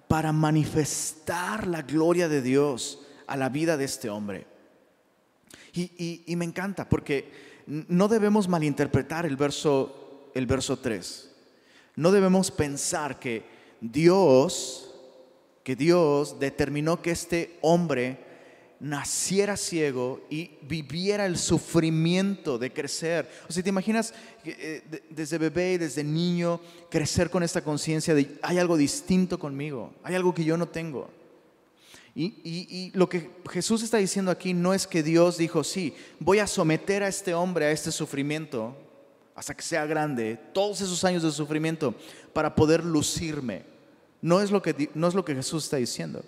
para 0.08 0.32
manifestar 0.32 1.66
la 1.66 1.82
gloria 1.82 2.28
de 2.28 2.42
Dios 2.42 3.00
a 3.26 3.36
la 3.36 3.48
vida 3.48 3.76
de 3.76 3.84
este 3.84 4.10
hombre. 4.10 4.46
Y, 5.72 6.22
me 6.36 6.44
encanta 6.44 6.88
porque 6.88 7.32
no 7.66 8.06
debemos 8.06 8.48
malinterpretar 8.48 9.26
el 9.26 9.36
verso, 9.36 10.30
el 10.34 10.46
verso 10.46 10.78
3. 10.78 11.33
No 11.96 12.10
debemos 12.10 12.50
pensar 12.50 13.18
que 13.18 13.44
Dios, 13.80 14.94
que 15.62 15.76
Dios 15.76 16.38
determinó 16.40 17.00
que 17.00 17.12
este 17.12 17.58
hombre 17.60 18.18
naciera 18.80 19.56
ciego 19.56 20.20
y 20.28 20.50
viviera 20.62 21.24
el 21.24 21.38
sufrimiento 21.38 22.58
de 22.58 22.72
crecer. 22.72 23.30
O 23.48 23.52
sea, 23.52 23.62
¿te 23.62 23.68
imaginas 23.68 24.12
eh, 24.44 24.82
desde 25.08 25.38
bebé, 25.38 25.78
desde 25.78 26.02
niño, 26.04 26.60
crecer 26.90 27.30
con 27.30 27.42
esta 27.42 27.62
conciencia 27.62 28.14
de 28.14 28.38
hay 28.42 28.58
algo 28.58 28.76
distinto 28.76 29.38
conmigo, 29.38 29.92
hay 30.02 30.14
algo 30.14 30.34
que 30.34 30.44
yo 30.44 30.56
no 30.56 30.68
tengo? 30.68 31.08
Y, 32.16 32.26
y, 32.44 32.92
lo 32.94 33.08
que 33.08 33.28
Jesús 33.50 33.82
está 33.82 33.96
diciendo 33.96 34.30
aquí 34.30 34.54
no 34.54 34.72
es 34.72 34.86
que 34.86 35.02
Dios 35.02 35.36
dijo, 35.36 35.64
sí, 35.64 35.94
voy 36.20 36.38
a 36.38 36.46
someter 36.46 37.02
a 37.02 37.08
este 37.08 37.34
hombre 37.34 37.64
a 37.64 37.72
este 37.72 37.90
sufrimiento 37.90 38.76
hasta 39.34 39.54
que 39.54 39.62
sea 39.62 39.86
grande, 39.86 40.38
todos 40.52 40.80
esos 40.80 41.04
años 41.04 41.22
de 41.22 41.32
sufrimiento, 41.32 41.94
para 42.32 42.54
poder 42.54 42.84
lucirme. 42.84 43.64
No 44.22 44.40
es 44.40 44.50
lo 44.50 44.62
que, 44.62 44.90
no 44.94 45.08
es 45.08 45.14
lo 45.14 45.24
que 45.24 45.34
Jesús 45.34 45.64
está 45.64 45.76
diciendo. 45.76 46.24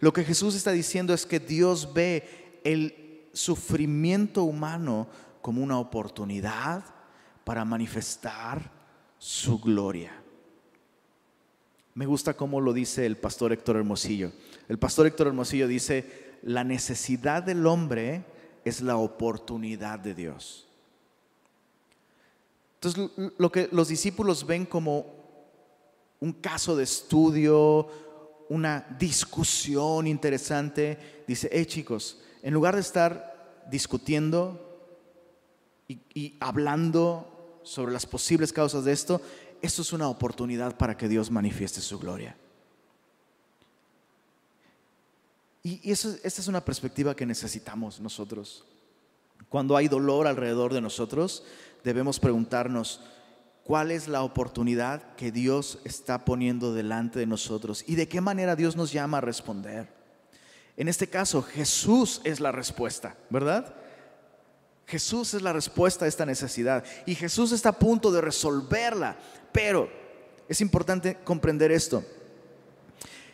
Lo 0.00 0.12
que 0.12 0.24
Jesús 0.24 0.54
está 0.54 0.72
diciendo 0.72 1.12
es 1.12 1.26
que 1.26 1.40
Dios 1.40 1.92
ve 1.92 2.60
el 2.64 3.28
sufrimiento 3.32 4.44
humano 4.44 5.08
como 5.42 5.62
una 5.62 5.78
oportunidad 5.78 6.84
para 7.44 7.64
manifestar 7.64 8.70
su 9.18 9.60
gloria. 9.60 10.12
Me 11.94 12.06
gusta 12.06 12.34
cómo 12.34 12.60
lo 12.60 12.72
dice 12.72 13.06
el 13.06 13.16
pastor 13.16 13.52
Héctor 13.52 13.76
Hermosillo. 13.76 14.32
El 14.68 14.78
pastor 14.78 15.06
Héctor 15.06 15.28
Hermosillo 15.28 15.66
dice, 15.66 16.38
la 16.42 16.62
necesidad 16.62 17.42
del 17.42 17.66
hombre 17.66 18.24
es 18.64 18.82
la 18.82 18.96
oportunidad 18.96 19.98
de 19.98 20.14
Dios. 20.14 20.65
Entonces, 22.86 23.32
lo 23.36 23.50
que 23.50 23.68
los 23.72 23.88
discípulos 23.88 24.46
ven 24.46 24.64
como 24.64 25.06
un 26.20 26.32
caso 26.34 26.76
de 26.76 26.84
estudio, 26.84 27.88
una 28.48 28.86
discusión 28.98 30.06
interesante, 30.06 31.24
dice, 31.26 31.48
hey 31.50 31.66
chicos, 31.66 32.20
en 32.42 32.54
lugar 32.54 32.76
de 32.76 32.82
estar 32.82 33.64
discutiendo 33.68 34.62
y, 35.88 36.36
hablando 36.38 37.60
sobre 37.64 37.92
las 37.92 38.06
posibles 38.06 38.52
causas 38.52 38.84
de 38.84 38.92
esto, 38.92 39.20
esto 39.62 39.82
es 39.82 39.92
una 39.92 40.08
oportunidad 40.08 40.76
para 40.76 40.96
que 40.96 41.08
Dios 41.08 41.28
manifieste 41.28 41.80
su 41.80 41.98
gloria. 41.98 42.36
Y, 45.64 45.90
esta 45.90 46.22
es 46.22 46.46
una 46.46 46.64
perspectiva 46.64 47.16
que 47.16 47.26
necesitamos 47.26 47.98
nosotros. 47.98 48.64
Cuando 49.48 49.76
hay 49.76 49.88
dolor 49.88 50.26
alrededor 50.26 50.72
de 50.72 50.80
nosotros, 50.80 51.44
debemos 51.86 52.18
preguntarnos, 52.18 53.00
cuál 53.62 53.92
es 53.92 54.08
la 54.08 54.24
oportunidad 54.24 55.14
que 55.14 55.30
Dios 55.30 55.78
está 55.84 56.24
poniendo 56.24 56.74
delante 56.74 57.20
de 57.20 57.26
nosotros 57.26 57.84
y 57.86 57.94
de 57.94 58.08
qué 58.08 58.20
manera 58.20 58.56
Dios 58.56 58.74
nos 58.74 58.92
llama 58.92 59.18
a 59.18 59.20
responder. 59.20 59.88
En 60.76 60.88
este 60.88 61.08
caso, 61.08 61.42
Jesús 61.42 62.20
es 62.24 62.40
la 62.40 62.50
respuesta, 62.50 63.16
¿verdad? 63.30 63.72
Jesús 64.84 65.32
es 65.34 65.42
la 65.42 65.52
respuesta 65.52 66.04
a 66.04 66.08
esta 66.08 66.26
necesidad 66.26 66.84
y 67.06 67.14
Jesús 67.14 67.52
está 67.52 67.68
a 67.68 67.78
punto 67.78 68.10
de 68.10 68.20
resolverla, 68.20 69.16
pero 69.52 69.88
es 70.48 70.60
importante 70.60 71.18
comprender 71.22 71.70
esto. 71.70 72.04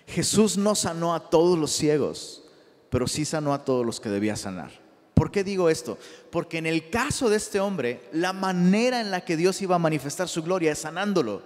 Jesús 0.06 0.58
no 0.58 0.74
sanó 0.74 1.14
a 1.14 1.30
todos 1.30 1.58
los 1.58 1.72
ciegos, 1.72 2.44
pero 2.90 3.06
sí 3.06 3.24
sanó 3.24 3.54
a 3.54 3.64
todos 3.64 3.86
los 3.86 3.98
que 3.98 4.10
debía 4.10 4.36
sanar. 4.36 4.81
¿Por 5.22 5.30
qué 5.30 5.44
digo 5.44 5.70
esto? 5.70 5.98
Porque 6.32 6.58
en 6.58 6.66
el 6.66 6.90
caso 6.90 7.30
de 7.30 7.36
este 7.36 7.60
hombre, 7.60 8.08
la 8.10 8.32
manera 8.32 9.00
en 9.00 9.12
la 9.12 9.24
que 9.24 9.36
Dios 9.36 9.62
iba 9.62 9.76
a 9.76 9.78
manifestar 9.78 10.26
su 10.26 10.42
gloria 10.42 10.72
es 10.72 10.80
sanándolo. 10.80 11.44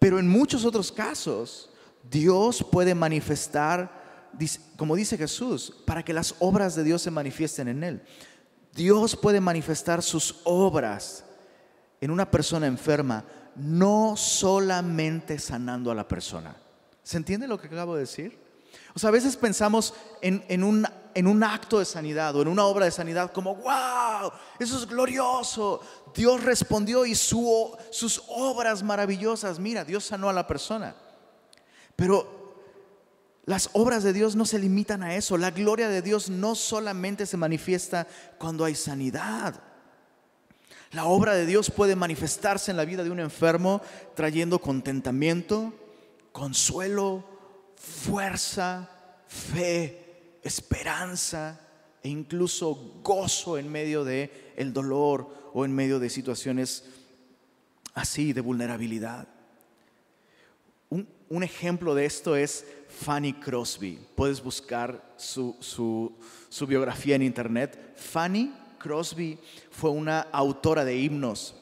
Pero 0.00 0.18
en 0.18 0.26
muchos 0.26 0.64
otros 0.64 0.90
casos, 0.90 1.70
Dios 2.10 2.66
puede 2.72 2.96
manifestar, 2.96 4.28
como 4.76 4.96
dice 4.96 5.16
Jesús, 5.16 5.72
para 5.86 6.04
que 6.04 6.12
las 6.12 6.34
obras 6.40 6.74
de 6.74 6.82
Dios 6.82 7.00
se 7.00 7.12
manifiesten 7.12 7.68
en 7.68 7.84
él. 7.84 8.02
Dios 8.74 9.14
puede 9.14 9.40
manifestar 9.40 10.02
sus 10.02 10.40
obras 10.42 11.24
en 12.00 12.10
una 12.10 12.28
persona 12.28 12.66
enferma, 12.66 13.24
no 13.54 14.16
solamente 14.16 15.38
sanando 15.38 15.92
a 15.92 15.94
la 15.94 16.08
persona. 16.08 16.56
¿Se 17.04 17.18
entiende 17.18 17.46
lo 17.46 17.60
que 17.60 17.68
acabo 17.68 17.94
de 17.94 18.00
decir? 18.00 18.36
O 18.96 18.98
sea, 18.98 19.10
a 19.10 19.12
veces 19.12 19.36
pensamos 19.36 19.94
en, 20.20 20.44
en 20.48 20.64
un 20.64 20.84
en 21.14 21.26
un 21.26 21.42
acto 21.44 21.78
de 21.78 21.84
sanidad 21.84 22.34
o 22.36 22.42
en 22.42 22.48
una 22.48 22.64
obra 22.64 22.84
de 22.86 22.90
sanidad 22.90 23.32
como, 23.32 23.56
wow, 23.56 24.32
eso 24.58 24.78
es 24.78 24.86
glorioso. 24.86 25.80
Dios 26.14 26.42
respondió 26.42 27.06
y 27.06 27.14
sus 27.14 28.22
obras 28.28 28.82
maravillosas, 28.82 29.58
mira, 29.58 29.84
Dios 29.84 30.04
sanó 30.04 30.28
a 30.28 30.32
la 30.32 30.46
persona. 30.46 30.94
Pero 31.96 32.44
las 33.44 33.70
obras 33.74 34.02
de 34.02 34.12
Dios 34.12 34.36
no 34.36 34.46
se 34.46 34.58
limitan 34.58 35.02
a 35.02 35.16
eso. 35.16 35.36
La 35.36 35.50
gloria 35.50 35.88
de 35.88 36.02
Dios 36.02 36.30
no 36.30 36.54
solamente 36.54 37.26
se 37.26 37.36
manifiesta 37.36 38.06
cuando 38.38 38.64
hay 38.64 38.74
sanidad. 38.74 39.60
La 40.92 41.06
obra 41.06 41.34
de 41.34 41.44
Dios 41.44 41.70
puede 41.70 41.96
manifestarse 41.96 42.70
en 42.70 42.76
la 42.76 42.84
vida 42.84 43.02
de 43.02 43.10
un 43.10 43.20
enfermo 43.20 43.82
trayendo 44.14 44.60
contentamiento, 44.60 45.74
consuelo, 46.32 47.24
fuerza, 47.76 48.88
fe, 49.26 50.03
esperanza 50.44 51.60
e 52.02 52.08
incluso 52.08 53.00
gozo 53.02 53.58
en 53.58 53.70
medio 53.70 54.04
de 54.04 54.52
el 54.56 54.72
dolor 54.72 55.50
o 55.52 55.64
en 55.64 55.74
medio 55.74 55.98
de 55.98 56.10
situaciones 56.10 56.84
así 57.94 58.32
de 58.32 58.40
vulnerabilidad. 58.40 59.26
Un, 60.90 61.08
un 61.28 61.42
ejemplo 61.42 61.94
de 61.94 62.04
esto 62.04 62.36
es 62.36 62.66
Fanny 62.88 63.32
Crosby. 63.32 63.98
Puedes 64.14 64.42
buscar 64.42 65.14
su, 65.16 65.56
su, 65.60 66.12
su 66.48 66.66
biografía 66.66 67.16
en 67.16 67.22
internet. 67.22 67.94
Fanny 67.96 68.52
Crosby 68.78 69.38
fue 69.70 69.90
una 69.90 70.20
autora 70.20 70.84
de 70.84 70.98
himnos 70.98 71.56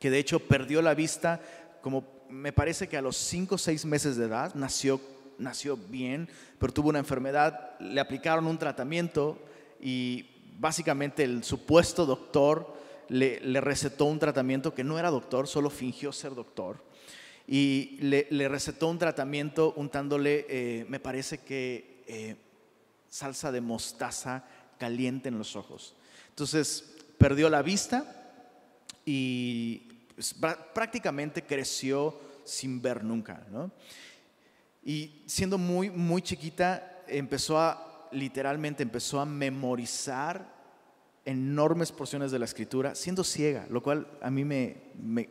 que 0.00 0.10
de 0.10 0.18
hecho 0.18 0.40
perdió 0.40 0.82
la 0.82 0.94
vista 0.94 1.40
como 1.80 2.04
me 2.28 2.52
parece 2.52 2.88
que 2.88 2.96
a 2.96 3.02
los 3.02 3.16
5 3.16 3.54
o 3.54 3.58
6 3.58 3.84
meses 3.84 4.16
de 4.16 4.24
edad 4.24 4.54
nació 4.54 5.00
nació 5.38 5.76
bien, 5.76 6.28
pero 6.58 6.72
tuvo 6.72 6.88
una 6.88 6.98
enfermedad, 6.98 7.78
le 7.80 8.00
aplicaron 8.00 8.46
un 8.46 8.58
tratamiento 8.58 9.38
y 9.80 10.26
básicamente 10.58 11.24
el 11.24 11.44
supuesto 11.44 12.06
doctor 12.06 12.74
le, 13.08 13.60
recetó 13.60 14.06
un 14.06 14.18
tratamiento 14.18 14.74
que 14.74 14.84
no 14.84 14.98
era 14.98 15.10
doctor, 15.10 15.46
solo 15.46 15.70
fingió 15.70 16.12
ser 16.12 16.34
doctor. 16.34 16.82
Y 17.46 17.98
le, 18.00 18.48
recetó 18.48 18.88
un 18.88 18.98
tratamiento 18.98 19.74
untándole, 19.76 20.46
eh, 20.48 20.86
me 20.88 21.00
parece 21.00 21.38
que 21.38 22.02
eh, 22.06 22.36
salsa 23.08 23.52
de 23.52 23.60
mostaza 23.60 24.44
caliente 24.78 25.28
en 25.28 25.38
los 25.38 25.56
ojos. 25.56 25.94
Entonces 26.30 26.96
perdió 27.18 27.48
la 27.48 27.62
vista 27.62 28.32
y 29.04 29.88
pues, 30.14 30.34
prácticamente 30.74 31.42
creció 31.42 32.18
sin 32.44 32.80
ver 32.80 33.04
nunca. 33.04 33.46
¿no? 33.50 33.70
Y 34.84 35.22
siendo 35.26 35.56
muy, 35.56 35.90
muy 35.90 36.20
chiquita, 36.20 37.02
empezó 37.08 37.58
a, 37.58 38.08
literalmente, 38.12 38.82
empezó 38.82 39.18
a 39.18 39.24
memorizar 39.24 40.52
enormes 41.24 41.90
porciones 41.90 42.30
de 42.30 42.38
la 42.38 42.44
escritura, 42.44 42.94
siendo 42.94 43.24
ciega, 43.24 43.66
lo 43.70 43.82
cual 43.82 44.06
a 44.20 44.30
mí 44.30 44.44
me, 44.44 44.76
me, 45.02 45.30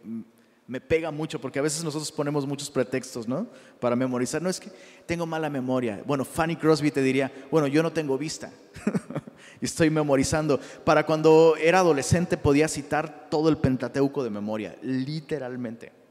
me, 0.66 0.82
pega 0.82 1.12
mucho, 1.12 1.40
porque 1.40 1.60
a 1.60 1.62
veces 1.62 1.84
nosotros 1.84 2.12
ponemos 2.12 2.48
muchos 2.48 2.72
pretextos, 2.72 3.28
¿no? 3.28 3.48
Para 3.80 3.96
memorizar. 3.96 4.42
No 4.42 4.50
es 4.50 4.60
que 4.60 4.72
tengo 5.06 5.28
mala 5.28 5.52
memoria. 5.52 6.02
Bueno, 6.04 6.26
Fanny 6.26 6.56
Crosby 6.56 6.90
te 6.90 7.04
diría, 7.04 7.32
bueno, 7.52 7.68
yo 7.68 7.84
no 7.84 7.94
tengo 7.94 8.18
vista. 8.18 8.52
y 9.62 9.66
estoy 9.66 9.92
memorizando. 9.92 10.60
Para 10.84 11.06
cuando 11.06 11.56
era 11.62 11.80
adolescente 11.80 12.38
podía 12.38 12.68
citar 12.68 13.28
todo 13.30 13.50
el 13.50 13.58
Pentateuco 13.58 14.24
de 14.24 14.32
memoria, 14.32 14.76
literalmente. 14.82 16.03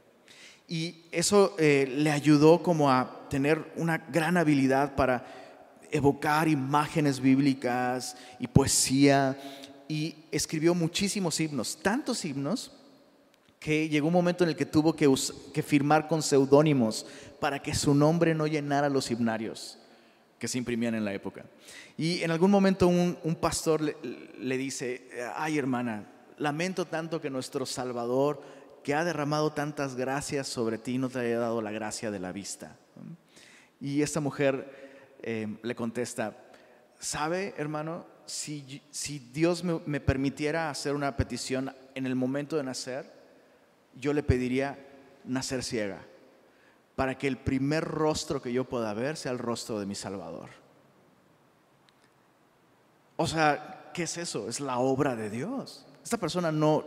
Y 0.67 1.05
eso 1.11 1.55
eh, 1.57 1.91
le 1.97 2.11
ayudó 2.11 2.63
como 2.63 2.89
a 2.89 3.27
tener 3.29 3.71
una 3.75 3.97
gran 3.97 4.37
habilidad 4.37 4.95
para 4.95 5.25
evocar 5.91 6.47
imágenes 6.47 7.19
bíblicas 7.19 8.15
y 8.39 8.47
poesía. 8.47 9.37
Y 9.87 10.15
escribió 10.31 10.73
muchísimos 10.73 11.39
himnos, 11.39 11.77
tantos 11.81 12.23
himnos 12.25 12.71
que 13.63 13.87
llegó 13.87 14.07
un 14.07 14.13
momento 14.13 14.43
en 14.43 14.49
el 14.49 14.57
que 14.57 14.65
tuvo 14.65 14.93
que, 14.93 15.63
firmar 15.63 16.09
con 16.09 16.21
seudónimos 16.21 17.05
para 17.39 17.59
que 17.59 17.73
su 17.73 17.95
nombre 17.95 18.35
no 18.35 18.45
llenara 18.45 18.89
los 18.89 19.09
himnarios 19.09 19.79
que 20.37 20.49
se 20.49 20.57
imprimían 20.57 20.95
en 20.95 21.05
la 21.05 21.13
época. 21.13 21.45
Y 21.97 22.21
en 22.23 22.31
algún 22.31 22.51
momento 22.51 22.89
un, 22.89 23.37
pastor 23.39 23.81
le, 23.81 24.57
dice, 24.57 25.07
ay 25.37 25.57
hermana, 25.57 26.05
lamento 26.37 26.85
tanto 26.85 27.21
que 27.21 27.29
nuestro 27.29 27.65
Salvador, 27.65 28.41
que 28.83 28.93
ha 28.93 29.03
derramado 29.03 29.51
tantas 29.51 29.95
gracias 29.95 30.47
sobre 30.47 30.77
ti, 30.77 30.97
no 30.97 31.09
te 31.09 31.19
haya 31.19 31.39
dado 31.39 31.61
la 31.61 31.71
gracia 31.71 32.11
de 32.11 32.19
la 32.19 32.31
vista. 32.31 32.75
Y 33.79 34.01
esta 34.01 34.19
mujer 34.19 35.17
eh, 35.21 35.57
le 35.61 35.75
contesta, 35.75 36.37
¿sabe 36.99 37.53
hermano? 37.57 38.05
Si, 38.25 38.81
Dios 39.33 39.63
me 39.63 39.99
permitiera 39.99 40.69
hacer 40.69 40.95
una 40.95 41.17
petición 41.17 41.73
en 41.93 42.05
el 42.05 42.15
momento 42.15 42.55
de 42.55 42.63
nacer, 42.63 43.11
yo 43.95 44.13
le 44.13 44.23
pediría 44.23 44.77
nacer 45.25 45.63
ciega, 45.63 45.99
para 46.95 47.17
que 47.17 47.27
el 47.27 47.37
primer 47.37 47.83
rostro 47.83 48.41
que 48.41 48.53
yo 48.53 48.63
pueda 48.65 48.93
ver 48.93 49.17
sea 49.17 49.31
el 49.31 49.39
rostro 49.39 49.79
de 49.79 49.85
mi 49.85 49.95
Salvador. 49.95 50.49
O 53.15 53.27
sea, 53.27 53.91
¿qué 53.93 54.03
es 54.03 54.17
eso? 54.17 54.47
Es 54.47 54.59
la 54.59 54.79
obra 54.79 55.15
de 55.15 55.29
Dios. 55.29 55.85
Esta 56.03 56.17
persona 56.17 56.51
no, 56.51 56.83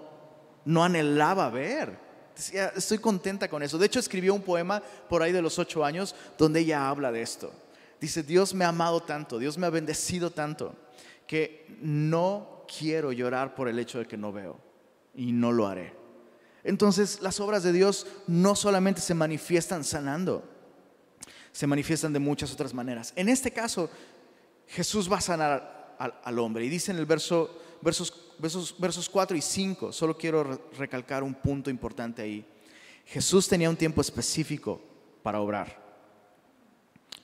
no 0.66 0.84
anhelaba 0.84 1.48
ver. 1.48 1.98
Decía, 2.36 2.70
estoy 2.76 2.98
contenta 2.98 3.48
con 3.48 3.62
eso. 3.62 3.78
De 3.78 3.86
hecho, 3.86 3.98
escribió 3.98 4.34
un 4.34 4.42
poema 4.42 4.82
por 5.08 5.22
ahí 5.22 5.32
de 5.32 5.40
los 5.40 5.58
ocho 5.58 5.82
años 5.82 6.14
donde 6.36 6.60
ella 6.60 6.90
habla 6.90 7.10
de 7.10 7.22
esto. 7.22 7.50
Dice, 7.98 8.22
Dios 8.22 8.52
me 8.52 8.66
ha 8.66 8.68
amado 8.68 9.00
tanto, 9.00 9.38
Dios 9.38 9.56
me 9.56 9.66
ha 9.66 9.70
bendecido 9.70 10.30
tanto, 10.30 10.74
que 11.26 11.78
no 11.80 12.66
quiero 12.78 13.12
llorar 13.12 13.54
por 13.54 13.68
el 13.68 13.78
hecho 13.78 13.98
de 13.98 14.06
que 14.06 14.18
no 14.18 14.32
veo 14.32 14.60
y 15.14 15.32
no 15.32 15.50
lo 15.50 15.66
haré. 15.66 15.94
Entonces 16.62 17.22
las 17.22 17.40
obras 17.40 17.62
de 17.62 17.72
Dios 17.72 18.06
no 18.26 18.54
solamente 18.54 19.00
se 19.00 19.14
manifiestan 19.14 19.82
sanando, 19.82 20.44
se 21.52 21.66
manifiestan 21.66 22.12
de 22.12 22.18
muchas 22.18 22.52
otras 22.52 22.74
maneras. 22.74 23.14
En 23.16 23.30
este 23.30 23.50
caso, 23.50 23.88
Jesús 24.66 25.10
va 25.10 25.18
a 25.18 25.22
sanar 25.22 25.76
al, 25.98 26.38
hombre. 26.38 26.64
Y 26.64 26.68
dice 26.68 26.92
en 26.92 26.98
el 26.98 27.06
verso, 27.06 27.58
versos, 27.86 28.12
versos, 28.36 28.74
versos 28.76 29.08
4 29.08 29.36
y 29.36 29.40
5, 29.40 29.92
solo 29.92 30.18
quiero 30.18 30.68
recalcar 30.76 31.22
un 31.22 31.32
punto 31.32 31.70
importante 31.70 32.20
ahí. 32.20 32.44
Jesús 33.04 33.46
tenía 33.46 33.70
un 33.70 33.76
tiempo 33.76 34.00
específico 34.00 34.80
para 35.22 35.40
obrar. 35.40 35.86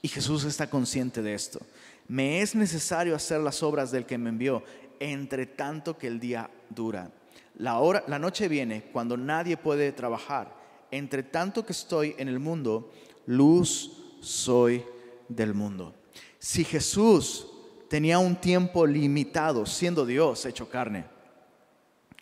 Y 0.01 0.07
Jesús 0.07 0.45
está 0.45 0.71
consciente 0.71 1.21
de 1.21 1.35
esto. 1.35 1.59
Me 2.07 2.43
es 2.43 2.55
necesario 2.55 3.17
hacer 3.17 3.41
las 3.41 3.61
obras 3.65 3.91
del 3.91 4.07
que 4.07 4.19
me 4.19 4.29
envió, 4.29 4.63
entre 5.01 5.47
tanto 5.47 5.99
que 5.99 6.07
el 6.07 6.21
día 6.21 6.49
dura. 6.71 7.11
La, 7.59 7.79
hora, 7.79 8.05
la 8.07 8.21
noche 8.21 8.47
viene 8.47 8.85
cuando 8.93 9.17
nadie 9.17 9.57
puede 9.57 9.91
trabajar. 9.91 10.57
Entre 10.93 11.25
tanto 11.25 11.67
que 11.67 11.73
estoy 11.73 12.15
en 12.19 12.29
el 12.29 12.39
mundo, 12.39 12.93
luz 13.27 13.91
soy 14.21 14.85
del 15.29 15.55
mundo. 15.55 15.93
Si 16.39 16.63
Jesús 16.63 17.49
tenía 17.93 18.19
un 18.19 18.37
tiempo 18.37 18.87
limitado, 18.87 19.67
siendo 19.67 20.07
Dios 20.07 20.47
hecho 20.47 20.67
carne, 20.67 21.05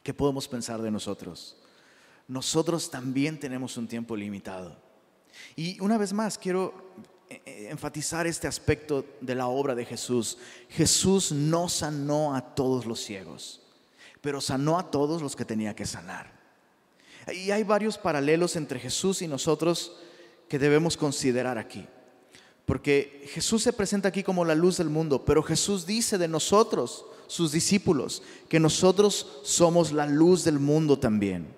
¿qué 0.03 0.13
podemos 0.13 0.49
pensar 0.49 0.83
de 0.83 0.91
nosotros? 0.91 1.57
Nosotros 2.27 2.91
también 2.91 3.39
tenemos 3.39 3.77
un 3.77 3.87
tiempo 3.87 4.17
limitado. 4.17 4.77
Y 5.55 5.79
una 5.79 5.97
vez 5.97 6.13
más, 6.13 6.37
quiero 6.39 6.75
eh, 7.29 7.41
eh, 7.47 7.69
enfatizar 7.71 8.27
este 8.27 8.49
aspecto 8.49 9.05
de 9.21 9.37
la 9.37 9.47
obra 9.47 9.77
de 9.77 9.85
Jesús. 9.85 10.39
Jesús 10.71 11.31
no 11.31 11.69
sanó 11.69 12.35
a 12.35 12.41
todos 12.57 12.85
los 12.85 12.99
ciegos 12.99 13.61
pero 14.21 14.41
sanó 14.41 14.77
a 14.77 14.91
todos 14.91 15.23
los 15.23 15.37
que 15.37 15.45
tenía 15.45 15.75
que 15.75 15.87
sanar. 15.87 16.31
Y 17.33 17.53
hay 17.53 17.63
varios 17.63 17.97
paralelos 17.97 18.57
entre 18.57 18.81
Jesús 18.81 19.23
y 19.23 19.29
nosotros 19.29 19.97
que 20.49 20.59
debemos 20.59 20.97
considerar 20.97 21.59
aquí. 21.59 21.87
Porque 22.71 23.27
Jesús 23.33 23.65
se 23.65 23.73
presenta 23.73 24.07
aquí 24.07 24.23
como 24.23 24.45
la 24.45 24.55
luz 24.55 24.77
del 24.77 24.89
mundo, 24.89 25.25
pero 25.25 25.43
Jesús 25.43 25.87
dice 25.87 26.19
de 26.19 26.29
nosotros, 26.29 27.05
sus 27.27 27.51
discípulos, 27.51 28.23
que 28.49 28.61
nosotros 28.61 29.41
somos 29.43 29.91
la 29.91 30.07
luz 30.07 30.45
del 30.45 30.61
mundo 30.61 30.97
también. 30.97 31.49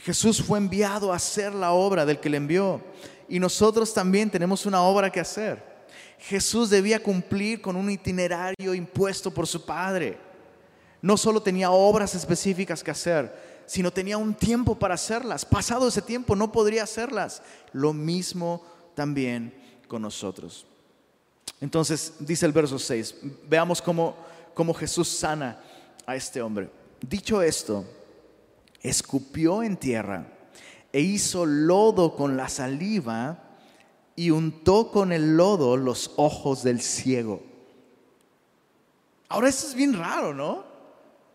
Jesús 0.00 0.42
fue 0.42 0.58
enviado 0.58 1.10
a 1.10 1.16
hacer 1.16 1.54
la 1.54 1.72
obra 1.72 2.04
del 2.04 2.20
que 2.20 2.28
le 2.28 2.36
envió 2.36 2.82
y 3.30 3.40
nosotros 3.40 3.94
también 3.94 4.28
tenemos 4.28 4.66
una 4.66 4.82
obra 4.82 5.08
que 5.08 5.20
hacer. 5.20 5.64
Jesús 6.18 6.68
debía 6.68 7.02
cumplir 7.02 7.62
con 7.62 7.74
un 7.74 7.88
itinerario 7.90 8.74
impuesto 8.74 9.30
por 9.30 9.46
su 9.46 9.64
Padre 9.64 10.18
no 11.00 11.16
solo 11.16 11.42
tenía 11.42 11.70
obras 11.70 12.14
específicas 12.14 12.84
que 12.84 12.90
hacer, 12.90 13.62
sino 13.64 13.90
tenía 13.90 14.18
un 14.18 14.34
tiempo 14.34 14.78
para 14.78 14.96
hacerlas. 14.96 15.46
Pasado 15.46 15.88
ese 15.88 16.02
tiempo 16.02 16.36
no 16.36 16.52
podría 16.52 16.82
hacerlas. 16.82 17.40
Lo 17.72 17.94
mismo 17.94 18.62
también 18.94 19.59
con 19.90 20.02
nosotros. 20.02 20.64
Entonces 21.60 22.14
dice 22.20 22.46
el 22.46 22.52
verso 22.52 22.78
6, 22.78 23.16
veamos 23.48 23.82
cómo, 23.82 24.14
cómo 24.54 24.72
Jesús 24.72 25.08
sana 25.08 25.60
a 26.06 26.14
este 26.14 26.40
hombre. 26.40 26.70
Dicho 27.00 27.42
esto, 27.42 27.84
escupió 28.80 29.64
en 29.64 29.76
tierra 29.76 30.28
e 30.92 31.00
hizo 31.00 31.44
lodo 31.44 32.14
con 32.14 32.36
la 32.36 32.48
saliva 32.48 33.42
y 34.14 34.30
untó 34.30 34.92
con 34.92 35.10
el 35.10 35.36
lodo 35.36 35.76
los 35.76 36.12
ojos 36.16 36.62
del 36.62 36.80
ciego. 36.80 37.42
Ahora 39.28 39.48
eso 39.48 39.66
es 39.66 39.74
bien 39.74 39.94
raro, 39.94 40.32
¿no? 40.32 40.64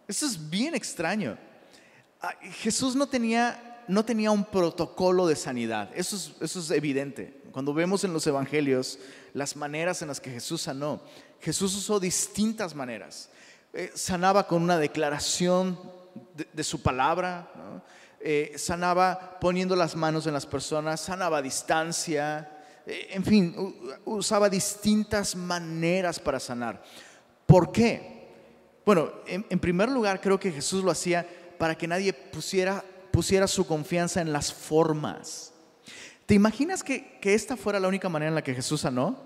Eso 0.07 0.25
es 0.25 0.49
bien 0.49 0.75
extraño. 0.75 1.37
Ah, 2.21 2.33
Jesús 2.61 2.95
no 2.95 3.05
tenía, 3.05 3.74
no 3.87 4.05
tenía 4.05 4.31
un 4.31 4.45
protocolo 4.45 5.27
de 5.27 5.35
sanidad, 5.35 5.89
eso 5.95 6.15
es, 6.15 6.33
eso 6.41 6.59
es 6.59 6.71
evidente. 6.71 7.41
Cuando 7.51 7.73
vemos 7.73 8.03
en 8.03 8.13
los 8.13 8.27
evangelios 8.27 8.99
las 9.33 9.55
maneras 9.55 10.01
en 10.01 10.09
las 10.09 10.19
que 10.19 10.31
Jesús 10.31 10.63
sanó, 10.63 11.01
Jesús 11.39 11.75
usó 11.75 11.99
distintas 11.99 12.75
maneras. 12.75 13.29
Eh, 13.73 13.91
sanaba 13.93 14.47
con 14.47 14.61
una 14.61 14.77
declaración 14.77 15.77
de, 16.53 16.63
su 16.63 16.81
palabra, 16.81 17.51
eh, 18.21 18.53
sanaba 18.57 19.37
poniendo 19.39 19.75
las 19.75 19.95
manos 19.95 20.25
en 20.27 20.33
las 20.33 20.45
personas, 20.45 21.01
sanaba 21.01 21.39
a 21.39 21.41
distancia, 21.41 22.63
eh, 22.85 23.09
en 23.11 23.23
fin, 23.23 23.55
usaba 24.05 24.49
distintas 24.49 25.35
maneras 25.35 26.19
para 26.19 26.39
sanar. 26.39 26.81
¿Por 27.45 27.71
qué? 27.71 28.29
Bueno, 28.85 29.11
en, 29.27 29.59
primer 29.59 29.89
lugar 29.89 30.21
creo 30.21 30.39
que 30.39 30.51
Jesús 30.51 30.83
lo 30.83 30.91
hacía 30.91 31.27
para 31.57 31.75
que 31.75 31.87
nadie 31.87 32.13
pusiera, 32.13 32.83
pusiera 33.15 33.47
su 33.47 33.65
confianza 33.65 34.19
en 34.19 34.33
las 34.33 34.53
formas. 34.53 35.53
¿Te 36.25 36.33
imaginas 36.33 36.83
que, 36.83 37.17
esta 37.23 37.55
fuera 37.55 37.79
la 37.79 37.87
única 37.87 38.09
manera 38.09 38.27
en 38.27 38.35
la 38.35 38.43
que 38.43 38.53
Jesús 38.53 38.81
sanó? 38.81 39.17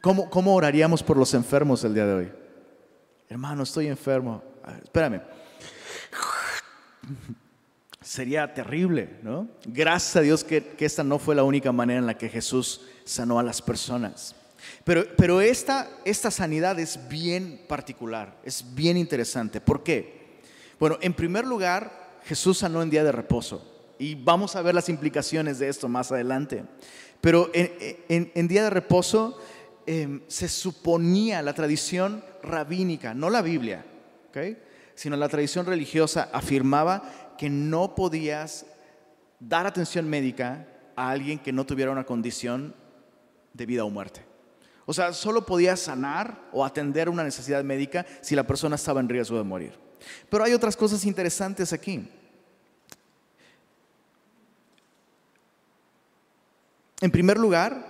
¿Cómo, 0.00 0.28
¿Cómo 0.28 0.56
oraríamos 0.56 1.04
por 1.04 1.16
los 1.16 1.32
enfermos 1.34 1.84
el 1.84 1.94
día 1.94 2.06
de 2.06 2.12
hoy? 2.12 2.32
Hermano, 3.28 3.62
estoy 3.62 3.86
enfermo. 3.86 4.42
espérame. 4.82 5.22
Sería 8.02 8.52
terrible, 8.52 9.20
¿no? 9.22 9.46
Gracias 9.64 10.16
a 10.16 10.20
Dios 10.22 10.42
que, 10.42 10.64
que 10.64 10.86
esta 10.86 11.04
no 11.04 11.20
fue 11.20 11.36
la 11.36 11.44
única 11.44 11.70
manera 11.70 12.00
en 12.00 12.06
la 12.06 12.18
que 12.18 12.28
Jesús 12.28 12.86
sanó 13.04 13.38
a 13.38 13.44
las 13.44 13.62
personas. 13.62 14.34
Pero, 14.84 15.40
esta, 15.40 15.88
esta 16.04 16.32
sanidad 16.32 16.78
es 16.80 17.08
bien 17.08 17.60
particular, 17.68 18.36
es 18.44 18.74
bien 18.74 18.96
interesante. 18.96 19.60
¿Por 19.60 19.84
qué? 19.84 20.40
Bueno, 20.80 20.98
en 21.02 21.12
primer 21.12 21.46
lugar, 21.46 21.99
Jesús 22.24 22.58
sanó 22.58 22.82
en 22.82 22.90
día 22.90 23.04
de 23.04 23.12
reposo. 23.12 23.66
Y 23.98 24.14
vamos 24.14 24.56
a 24.56 24.62
ver 24.62 24.74
las 24.74 24.88
implicaciones 24.88 25.58
de 25.58 25.68
esto 25.68 25.88
más 25.88 26.10
adelante. 26.10 26.64
Pero 27.20 27.50
en, 27.52 28.48
día 28.48 28.64
de 28.64 28.70
reposo 28.70 29.38
em, 29.86 30.22
se 30.26 30.48
suponía 30.48 31.42
la 31.42 31.52
tradición 31.52 32.24
rabínica, 32.42 33.12
no 33.12 33.28
la 33.28 33.42
Biblia, 33.42 33.84
sino 34.94 35.16
la 35.16 35.28
tradición 35.28 35.66
religiosa 35.66 36.30
afirmaba 36.32 37.34
que 37.36 37.50
no 37.50 37.94
podías 37.94 38.66
dar 39.38 39.66
atención 39.66 40.08
médica 40.08 40.66
a 40.96 41.10
alguien 41.10 41.38
que 41.38 41.52
no 41.52 41.66
tuviera 41.66 41.90
una 41.90 42.04
condición 42.04 42.74
de 43.52 43.66
vida 43.66 43.84
o 43.84 43.90
muerte. 43.90 44.24
O 44.86 44.92
sea, 44.92 45.12
solo 45.12 45.46
podía 45.46 45.76
sanar 45.76 46.48
o 46.52 46.64
atender 46.64 47.08
una 47.08 47.24
necesidad 47.24 47.62
médica 47.64 48.06
si 48.22 48.34
la 48.34 48.46
persona 48.46 48.76
estaba 48.76 49.00
en 49.00 49.08
riesgo 49.08 49.36
de 49.36 49.44
morir. 49.44 49.89
Pero 50.28 50.44
hay 50.44 50.52
otras 50.52 50.76
cosas 50.76 51.04
interesantes 51.04 51.72
aquí. 51.72 52.08
En 57.00 57.10
primer 57.10 57.38
lugar, 57.38 57.86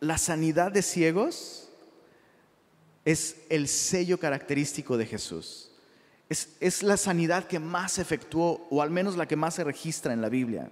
la 0.00 0.18
sanidad 0.18 0.70
de 0.70 0.82
ciegos 0.82 1.68
es 3.04 3.36
el 3.48 3.68
sello 3.68 4.18
característico 4.18 4.96
de 4.96 5.06
Jesús. 5.06 5.70
Es, 6.28 6.56
es, 6.60 6.82
la 6.82 6.96
sanidad 6.96 7.46
que 7.46 7.58
más 7.58 7.98
efectuó, 7.98 8.66
o 8.70 8.80
al 8.80 8.90
menos 8.90 9.16
la 9.16 9.26
que 9.26 9.36
más 9.36 9.54
se 9.54 9.64
registra 9.64 10.12
en 10.12 10.22
la 10.22 10.28
Biblia. 10.28 10.70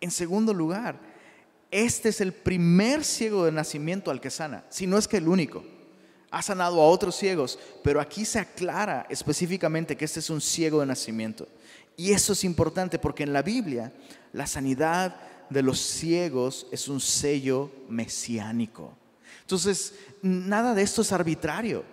En 0.00 0.10
segundo 0.10 0.54
lugar, 0.54 1.00
este 1.70 2.10
es 2.10 2.20
el 2.20 2.32
primer 2.32 3.04
ciego 3.04 3.44
de 3.44 3.52
nacimiento 3.52 4.10
al 4.10 4.20
que 4.20 4.30
sana, 4.30 4.64
si 4.68 4.86
no 4.86 4.98
es 4.98 5.08
que 5.08 5.16
el 5.16 5.28
único. 5.28 5.64
Ha 6.30 6.42
sanado 6.42 6.80
a 6.80 6.88
otros 6.88 7.16
ciegos, 7.16 7.58
pero 7.82 8.00
aquí 8.00 8.24
se 8.24 8.38
aclara 8.38 9.06
específicamente 9.08 9.96
que 9.96 10.04
este 10.04 10.20
es 10.20 10.30
un 10.30 10.40
ciego 10.40 10.80
de 10.80 10.86
nacimiento. 10.86 11.48
Y 11.96 12.12
eso 12.12 12.32
es 12.32 12.44
importante 12.44 12.98
porque 12.98 13.22
en 13.22 13.32
la 13.32 13.42
Biblia 13.42 13.92
la 14.32 14.46
sanidad 14.46 15.16
de 15.50 15.62
los 15.62 15.80
ciegos 15.80 16.66
es 16.70 16.88
un 16.88 17.00
sello 17.00 17.70
mesiánico. 17.88 18.92
Entonces, 19.40 19.94
nada 20.22 20.74
de 20.74 20.82
esto 20.82 21.02
es 21.02 21.12
arbitrario. 21.12 21.84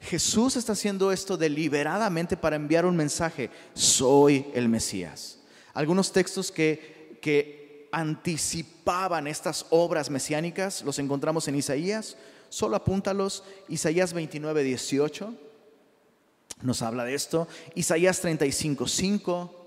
Jesús 0.00 0.56
está 0.56 0.72
haciendo 0.72 1.12
esto 1.12 1.36
deliberadamente 1.36 2.36
para 2.36 2.56
enviar 2.56 2.84
un 2.84 2.96
mensaje, 2.96 3.50
soy 3.72 4.46
el 4.54 4.68
Mesías. 4.68 5.38
Algunos 5.72 6.12
textos 6.12 6.52
que, 6.52 7.18
que 7.22 7.88
anticipaban 7.90 9.26
estas 9.26 9.66
obras 9.70 10.10
mesiánicas 10.10 10.82
los 10.82 10.98
encontramos 10.98 11.48
en 11.48 11.54
Isaías, 11.54 12.16
solo 12.54 12.76
apúntalos, 12.76 13.42
Isaías 13.68 14.12
29, 14.12 14.62
18 14.62 15.34
nos 16.62 16.82
habla 16.82 17.04
de 17.04 17.14
esto, 17.14 17.48
Isaías 17.74 18.20
35, 18.20 18.86
5, 18.86 19.66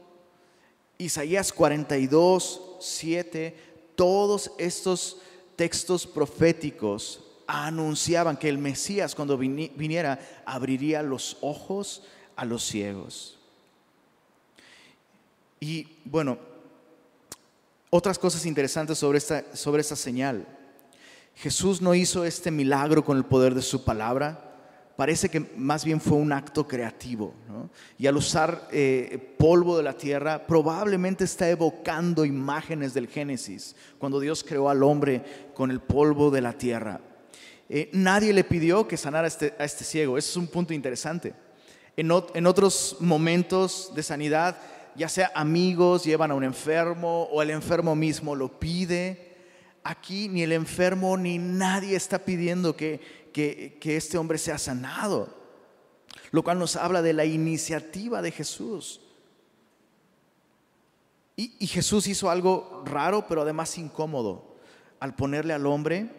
Isaías 0.97 1.51
42, 1.51 2.61
7, 2.79 3.55
todos 3.95 4.51
estos 4.57 5.17
textos 5.57 6.07
proféticos 6.07 7.19
anunciaban 7.45 8.37
que 8.37 8.47
el 8.47 8.57
Mesías 8.57 9.15
cuando 9.15 9.37
viniera 9.37 10.19
abriría 10.45 11.03
los 11.03 11.37
ojos 11.41 12.03
a 12.37 12.45
los 12.45 12.63
ciegos. 12.63 13.37
Y 15.59 15.87
bueno, 16.05 16.37
otras 17.89 18.17
cosas 18.17 18.45
interesantes 18.45 18.97
sobre 18.97 19.17
esta, 19.17 19.43
sobre 19.53 19.81
esta 19.81 19.97
señal. 19.97 20.56
Jesús 21.37 21.81
no 21.81 21.93
hizo 21.93 22.25
este 22.25 22.49
milagro 22.51 23.05
con 23.05 23.15
el 23.15 23.23
poder 23.23 23.53
de 23.53 23.61
su 23.61 23.83
palabra, 23.83 24.55
parece 24.95 25.29
que 25.29 25.39
más 25.55 25.85
bien 25.85 26.01
fue 26.01 26.17
un 26.17 26.33
acto 26.33 26.67
creativo. 26.67 27.33
Y 27.99 28.07
al 28.07 28.17
usar 28.17 28.67
eh, 28.71 29.35
polvo 29.37 29.77
de 29.77 29.83
la 29.83 29.93
tierra, 29.93 30.47
probablemente 30.47 31.23
está 31.23 31.47
evocando 31.47 32.25
imágenes 32.25 32.93
del 32.95 33.07
Génesis, 33.07 33.75
cuando 33.99 34.19
Dios 34.19 34.43
creó 34.43 34.67
al 34.67 34.81
hombre 34.81 35.23
con 35.53 35.69
el 35.69 35.79
polvo 35.79 36.31
de 36.31 36.41
la 36.41 36.53
tierra. 36.53 36.99
Eh, 37.69 37.89
nadie 37.93 38.33
le 38.33 38.43
pidió 38.43 38.87
que 38.87 38.97
sanara 38.97 39.25
a 39.25 39.27
este, 39.27 39.53
a 39.59 39.63
este 39.63 39.83
ciego. 39.83 40.17
Ese 40.17 40.31
es 40.31 40.37
un 40.37 40.47
punto 40.47 40.73
interesante. 40.73 41.35
En, 41.95 42.11
otros 42.11 42.97
momentos 42.99 43.91
de 43.95 44.03
sanidad, 44.03 44.57
ya 44.95 45.09
sea 45.09 45.31
amigos 45.33 46.03
llevan 46.03 46.29
a 46.31 46.35
un 46.35 46.43
enfermo 46.43 47.23
o 47.31 47.41
el 47.41 47.49
enfermo 47.49 47.95
mismo 47.95 48.35
lo 48.35 48.59
pide. 48.59 49.26
Aquí 49.89 50.27
ni 50.27 50.43
el 50.43 50.51
enfermo 50.51 51.15
ni 51.15 51.37
nadie 51.37 51.95
está 51.95 52.19
pidiendo 52.19 52.75
que, 52.75 52.99
que, 53.31 53.95
este 53.95 54.17
hombre 54.17 54.37
sea 54.37 54.57
sanado. 54.57 55.33
Lo 56.31 56.43
cual 56.43 56.59
nos 56.59 56.75
habla 56.75 57.01
de 57.01 57.13
la 57.13 57.23
iniciativa 57.23 58.21
de 58.21 58.31
Jesús. 58.31 58.99
Y, 61.37 61.53
y 61.59 61.67
Jesús 61.67 62.05
hizo 62.07 62.29
algo 62.29 62.83
raro, 62.85 63.29
pero 63.29 63.43
además 63.43 63.77
incómodo, 63.77 64.57
al 64.99 65.15
ponerle 65.15 65.53
al 65.53 65.65
hombre 65.65 66.11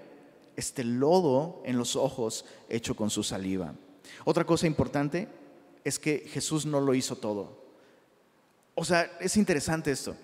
este 0.56 0.82
lodo 0.82 1.60
en 1.66 1.76
los 1.76 1.94
ojos 1.94 2.46
hecho 2.70 2.96
con 2.96 3.10
su 3.10 3.22
saliva. 3.22 3.74
Otra 4.24 4.46
cosa 4.46 4.66
importante 4.66 5.28
es 5.84 5.98
que 5.98 6.20
Jesús 6.20 6.64
no 6.64 6.80
lo 6.80 6.94
hizo 6.94 7.16
todo. 7.16 7.64
O 8.74 8.82
sea, 8.86 9.18
es 9.20 9.36
interesante 9.36 9.90
esto. 9.90 10.16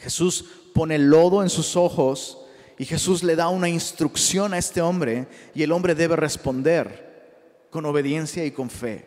Jesús 0.00 0.44
pone 0.74 0.98
lodo 0.98 1.42
en 1.42 1.48
sus 1.48 1.74
ojos 1.74 2.36
y 2.80 2.86
Jesús 2.86 3.22
le 3.22 3.36
da 3.36 3.50
una 3.50 3.68
instrucción 3.68 4.54
a 4.54 4.58
este 4.58 4.80
hombre 4.80 5.28
y 5.54 5.62
el 5.62 5.70
hombre 5.70 5.94
debe 5.94 6.16
responder 6.16 7.66
con 7.68 7.84
obediencia 7.84 8.42
y 8.46 8.52
con 8.52 8.70
fe. 8.70 9.06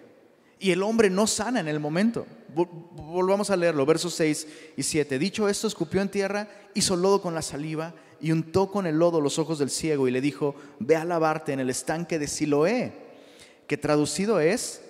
Y 0.59 0.69
el 0.69 0.83
hombre 0.83 1.09
no 1.09 1.25
sana 1.25 1.59
en 1.59 1.67
el 1.67 1.79
momento. 1.79 2.27
Volvamos 2.53 3.49
a 3.49 3.55
leerlo, 3.55 3.83
versos 3.83 4.13
6 4.13 4.47
y 4.77 4.83
7. 4.83 5.17
Dicho 5.17 5.49
esto, 5.49 5.65
escupió 5.65 6.03
en 6.03 6.09
tierra, 6.09 6.47
hizo 6.75 6.95
lodo 6.95 7.19
con 7.19 7.33
la 7.33 7.41
saliva 7.41 7.95
y 8.21 8.31
untó 8.31 8.69
con 8.69 8.85
el 8.85 8.99
lodo 8.99 9.19
los 9.19 9.39
ojos 9.39 9.57
del 9.57 9.71
ciego 9.71 10.07
y 10.07 10.11
le 10.11 10.21
dijo, 10.21 10.53
ve 10.77 10.95
a 10.95 11.03
lavarte 11.03 11.51
en 11.51 11.59
el 11.59 11.71
estanque 11.71 12.19
de 12.19 12.27
Siloé, 12.27 12.93
que 13.65 13.77
traducido 13.77 14.39
es 14.39 14.83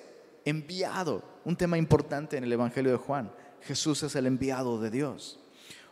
enviado, 0.43 1.24
un 1.46 1.56
tema 1.56 1.78
importante 1.78 2.36
en 2.36 2.43
el 2.43 2.52
Evangelio 2.52 2.91
de 2.91 2.98
Juan. 2.98 3.32
Jesús 3.62 4.04
es 4.04 4.13
el 4.17 4.26
enviado 4.26 4.82
de 4.82 4.91
Dios. 4.91 5.39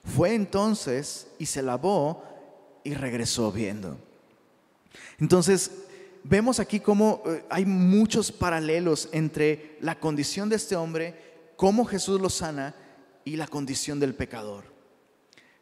Fue 0.04 0.34
entonces 0.34 1.27
y 1.39 1.45
se 1.45 1.62
lavó 1.62 2.23
y 2.84 2.94
regresó 2.94 3.52
viendo. 3.52 3.98
Entonces, 5.20 5.72
vemos 6.24 6.60
aquí 6.60 6.80
cómo 6.80 7.24
eh, 7.26 7.44
hay 7.50 7.65
muchos 7.65 8.32
paralelos 8.32 9.10
entre 9.12 9.78
la 9.82 10.00
condición 10.00 10.50
de 10.50 10.56
este 10.56 10.76
hombre, 10.76 11.15
cómo 11.56 11.86
Jesús 11.86 12.20
lo 12.20 12.30
sana 12.30 12.76
y 13.24 13.36
la 13.36 13.48
condición 13.48 14.00
del 14.00 14.15
pecador. 14.15 14.65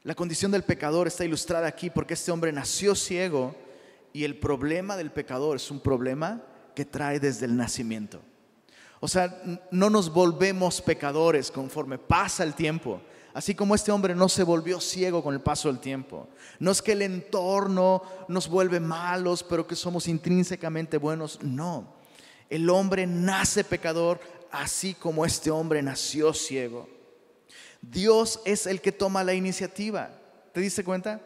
La 0.03 0.15
condición 0.15 0.51
del 0.51 0.63
pecador 0.63 1.07
está 1.07 1.25
ilustrada 1.25 1.67
aquí 1.67 1.89
porque 1.89 2.13
este 2.13 2.31
hombre 2.31 2.51
nació 2.51 2.95
ciego 2.95 3.55
y 4.13 4.23
el 4.23 4.39
problema 4.39 4.95
del 4.97 5.11
pecador 5.11 5.57
es 5.57 5.69
un 5.69 5.79
problema 5.81 6.41
que 6.73 6.85
trae 6.85 7.19
desde 7.19 7.45
el 7.45 7.57
nacimiento. 7.57 8.21
O 9.01 9.07
sea, 9.07 9.41
no 9.71 9.89
nos 9.89 10.11
volvemos 10.11 10.81
pecadores 10.81 11.51
conforme 11.51 11.97
pasa 11.97 12.43
el 12.43 12.53
tiempo. 12.53 13.01
Así 13.33 13.53
como 13.53 13.75
este 13.75 13.91
hombre 13.91 14.15
no 14.15 14.27
se 14.27 14.43
volvió 14.43 14.81
ciego 14.81 15.23
con 15.23 15.33
el 15.33 15.41
paso 15.41 15.67
del 15.67 15.79
tiempo. 15.79 16.27
No 16.59 16.71
es 16.71 16.81
que 16.81 16.93
el 16.93 17.03
entorno 17.03 18.01
nos 18.27 18.47
vuelve 18.47 18.79
malos, 18.79 19.43
pero 19.43 19.67
que 19.67 19.75
somos 19.75 20.07
intrínsecamente 20.07 20.97
buenos. 20.97 21.39
No. 21.43 21.93
El 22.49 22.69
hombre 22.69 23.05
nace 23.05 23.63
pecador 23.63 24.19
así 24.51 24.93
como 24.95 25.25
este 25.25 25.51
hombre 25.51 25.81
nació 25.81 26.33
ciego. 26.33 26.89
Dios 27.81 28.41
es 28.45 28.65
el 28.65 28.81
que 28.81 28.91
toma 28.91 29.23
la 29.23 29.33
iniciativa. 29.33 30.09
¿Te 30.51 30.59
diste 30.59 30.83
cuenta? 30.83 31.21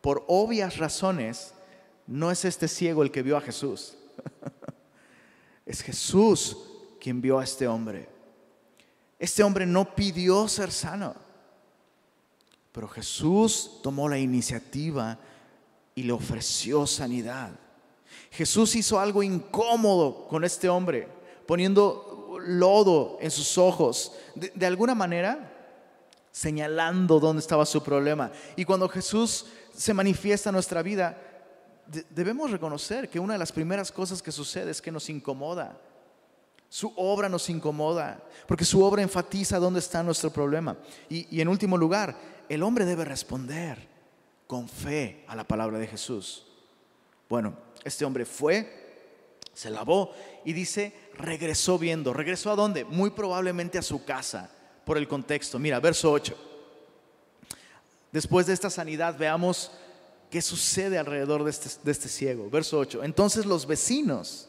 Por 0.00 0.24
obvias 0.26 0.78
razones, 0.78 1.54
no 2.06 2.30
es 2.30 2.44
este 2.44 2.68
ciego 2.68 3.02
el 3.02 3.10
que 3.10 3.22
vio 3.22 3.36
a 3.36 3.40
Jesús. 3.40 3.96
es 5.66 5.80
Jesús 5.82 6.56
quien 7.00 7.20
vio 7.20 7.38
a 7.38 7.44
este 7.44 7.68
hombre. 7.68 8.08
Este 9.20 9.42
hombre 9.42 9.66
no 9.66 9.94
pidió 9.94 10.48
ser 10.48 10.72
sano, 10.72 11.14
pero 12.72 12.88
Jesús 12.88 13.80
tomó 13.82 14.08
la 14.08 14.18
iniciativa 14.18 15.18
y 15.94 16.04
le 16.04 16.12
ofreció 16.12 16.86
sanidad. 16.86 17.50
Jesús 18.30 18.74
hizo 18.76 18.98
algo 18.98 19.22
incómodo 19.22 20.26
con 20.26 20.42
este 20.42 20.70
hombre, 20.70 21.06
poniendo 21.46 22.38
lodo 22.46 23.18
en 23.20 23.30
sus 23.30 23.58
ojos. 23.58 24.14
De, 24.34 24.64
alguna 24.64 24.94
manera, 24.94 25.52
señalando 26.32 27.20
dónde 27.20 27.40
estaba 27.40 27.66
su 27.66 27.82
problema. 27.82 28.32
Y 28.56 28.64
cuando 28.64 28.88
Jesús 28.88 29.44
se 29.76 29.92
manifiesta 29.92 30.48
en 30.48 30.54
nuestra 30.54 30.80
vida, 30.82 31.20
debemos 32.08 32.50
reconocer 32.50 33.10
que 33.10 33.20
una 33.20 33.34
de 33.34 33.38
las 33.38 33.52
primeras 33.52 33.92
cosas 33.92 34.22
que 34.22 34.32
sucede 34.32 34.70
es 34.70 34.80
que 34.80 34.90
nos 34.90 35.10
incomoda. 35.10 35.78
Su 36.70 36.92
obra 36.96 37.28
nos 37.28 37.50
incomoda, 37.50 38.22
porque 38.46 38.64
su 38.64 38.82
obra 38.82 39.02
enfatiza 39.02 39.58
dónde 39.58 39.80
está 39.80 40.02
nuestro 40.02 40.32
problema. 40.32 40.78
Y, 41.08 41.26
y 41.36 41.40
en 41.42 41.48
último 41.48 41.76
lugar, 41.76 42.16
el 42.48 42.62
hombre 42.62 42.86
debe 42.86 43.04
responder 43.04 43.88
con 44.46 44.68
fe 44.68 45.24
a 45.26 45.36
la 45.36 45.44
palabra 45.44 45.78
de 45.78 45.86
Jesús. 45.88 46.46
Bueno, 47.28 47.54
este 47.84 48.04
hombre 48.04 48.24
fue, 48.24 49.12
se 49.52 49.70
lavó 49.70 50.12
y 50.44 50.52
dice, 50.52 50.92
regresó 51.14 51.78
viendo. 51.78 52.12
¿Regresó 52.12 52.50
a 52.50 52.56
dónde? 52.56 52.84
Muy 52.84 53.10
probablemente 53.10 53.78
a 53.78 53.82
su 53.82 54.04
casa 54.04 54.50
por 54.84 54.96
el 54.96 55.08
contexto. 55.08 55.58
Mira, 55.58 55.80
verso 55.80 56.10
8. 56.12 56.36
Después 58.12 58.46
de 58.46 58.52
esta 58.52 58.70
sanidad, 58.70 59.16
veamos 59.18 59.70
qué 60.30 60.42
sucede 60.42 60.98
alrededor 60.98 61.44
de 61.44 61.50
este, 61.50 61.68
de 61.82 61.92
este 61.92 62.08
ciego. 62.08 62.48
Verso 62.50 62.78
8. 62.78 63.04
Entonces 63.04 63.46
los 63.46 63.66
vecinos 63.66 64.48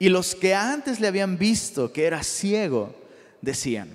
y 0.00 0.08
los 0.08 0.34
que 0.34 0.54
antes 0.54 0.98
le 0.98 1.08
habían 1.08 1.36
visto 1.36 1.92
que 1.92 2.06
era 2.06 2.22
ciego, 2.22 2.94
decían, 3.42 3.92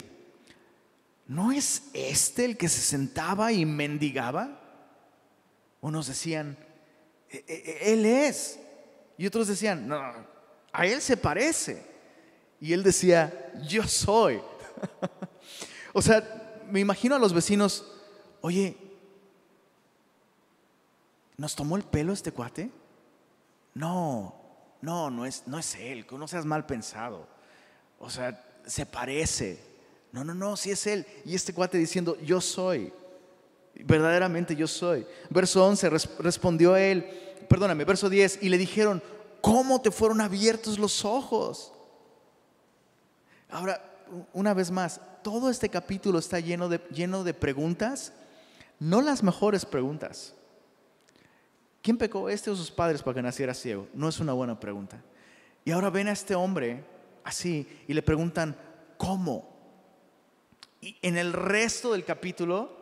¿no 1.28 1.52
es 1.52 1.82
este 1.94 2.46
el 2.46 2.58
que 2.58 2.70
se 2.70 2.80
sentaba 2.80 3.52
y 3.52 3.66
mendigaba? 3.66 4.62
Unos 5.82 6.06
decían, 6.06 6.58
e, 7.28 7.44
e, 7.48 7.54
e, 7.56 7.94
Él 7.94 8.06
es. 8.06 8.60
Y 9.18 9.26
otros 9.26 9.48
decían, 9.48 9.88
no, 9.88 10.00
a 10.72 10.86
Él 10.86 11.02
se 11.02 11.18
parece. 11.18 11.84
Y 12.62 12.74
Él 12.74 12.84
decía, 12.84 13.52
yo 13.68 13.88
soy. 13.88 14.40
o 15.94 16.04
sea, 16.04 16.62
me 16.70 16.82
imagino 16.82 17.16
a 17.16 17.20
los 17.20 17.34
vecinos, 17.34 17.84
oye, 18.42 18.78
¿nos 21.36 21.56
tomó 21.56 21.78
el 21.78 21.84
pelo 21.84 22.14
este 22.14 22.32
cuate? 22.32 22.70
No, 23.74 24.45
no, 24.86 25.10
no 25.10 25.26
es, 25.26 25.44
no 25.48 25.58
es 25.58 25.76
él, 25.76 26.06
no 26.12 26.28
seas 26.28 26.46
mal 26.46 26.68
pensado. 26.68 27.28
O 27.98 28.10
sea, 28.10 28.40
se 28.68 28.86
parece. 28.86 29.60
No, 30.12 30.24
no, 30.24 30.36
no, 30.36 30.56
sí 30.56 30.70
es 30.70 30.86
él. 30.86 31.08
Y 31.26 31.34
este 31.34 31.54
cuate 31.54 31.80
diciendo, 31.80 32.16
yo 32.22 32.40
soy. 32.40 32.94
Verdaderamente 33.74 34.56
yo 34.56 34.68
soy. 34.68 35.06
Verso 35.32 35.66
11, 35.66 35.90
respondió 36.20 36.76
él, 36.76 37.04
perdóname, 37.50 37.84
verso 37.84 38.10
10, 38.10 38.40
y 38.44 38.50
le 38.50 38.60
dijeron, 38.60 39.02
¿cómo 39.42 39.82
te 39.82 39.90
fueron 39.90 40.22
abiertos 40.22 40.78
los 40.78 41.04
ojos? 41.04 41.74
Ahora, 43.50 43.82
una 44.34 44.54
vez 44.54 44.70
más, 44.70 45.02
todo 45.24 45.50
este 45.50 45.70
capítulo 45.70 46.20
está 46.20 46.40
lleno 46.40 46.70
de, 46.70 46.78
lleno 46.92 47.24
de 47.24 47.34
preguntas, 47.34 48.14
no 48.80 49.02
las 49.02 49.24
mejores 49.24 49.66
preguntas. 49.66 50.36
¿Quién 51.86 52.00
pecó, 52.00 52.30
este 52.32 52.50
o 52.50 52.56
sus 52.56 52.72
padres, 52.72 53.04
para 53.04 53.14
que 53.14 53.22
naciera 53.22 53.54
ciego? 53.54 53.88
No 53.94 54.10
es 54.10 54.20
una 54.20 54.34
buena 54.34 54.60
pregunta. 54.60 55.04
Y 55.64 55.70
ahora 55.70 55.92
ven 55.92 56.08
a 56.08 56.14
este 56.14 56.34
hombre 56.34 56.84
así 57.24 57.68
y 57.88 57.94
le 57.94 58.02
preguntan, 58.02 58.58
¿cómo? 58.98 59.56
Y 60.82 60.98
en 61.04 61.16
el 61.16 61.32
resto 61.32 61.92
del 61.92 62.04
capítulo, 62.04 62.76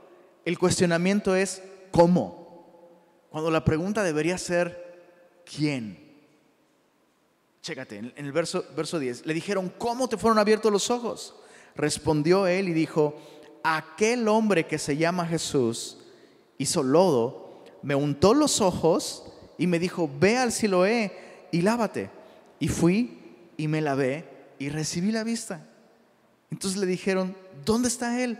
el 0.45 0.57
cuestionamiento 0.57 1.35
es, 1.35 1.61
¿cómo? 1.91 3.27
Cuando 3.29 3.51
la 3.51 3.65
pregunta 3.65 4.03
debería 4.03 4.37
ser, 4.37 5.41
¿quién? 5.53 5.99
Chécate, 7.61 7.97
en 7.97 8.13
el 8.15 8.31
verso, 8.31 8.63
verso 8.73 8.99
10, 8.99 9.25
le 9.25 9.33
dijeron, 9.33 9.69
¿cómo 9.77 10.07
te 10.07 10.15
fueron 10.15 10.39
abiertos 10.39 10.71
los 10.71 10.89
ojos? 10.89 11.35
Respondió 11.75 12.47
él 12.47 12.69
y 12.69 12.73
dijo, 12.73 13.19
aquel 13.63 14.29
hombre 14.29 14.65
que 14.65 14.77
se 14.77 14.95
llama 14.95 15.27
Jesús 15.27 15.97
hizo 16.57 16.81
lodo, 16.83 17.42
me 17.83 17.95
untó 17.95 18.33
los 18.33 18.61
ojos 18.61 19.25
y 19.57 19.67
me 19.67 19.77
dijo, 19.77 20.09
ve 20.19 20.37
al 20.37 20.51
Siloé 20.51 21.47
y 21.51 21.61
lávate. 21.61 22.09
Y 22.59 22.69
fui 22.69 23.19
y 23.57 23.67
me 23.67 23.81
lavé 23.81 24.25
y 24.57 24.69
recibí 24.69 25.11
la 25.11 25.23
vista. 25.23 25.67
Entonces 26.49 26.79
le 26.79 26.85
dijeron, 26.85 27.35
¿dónde 27.65 27.89
está 27.89 28.21
él? 28.23 28.39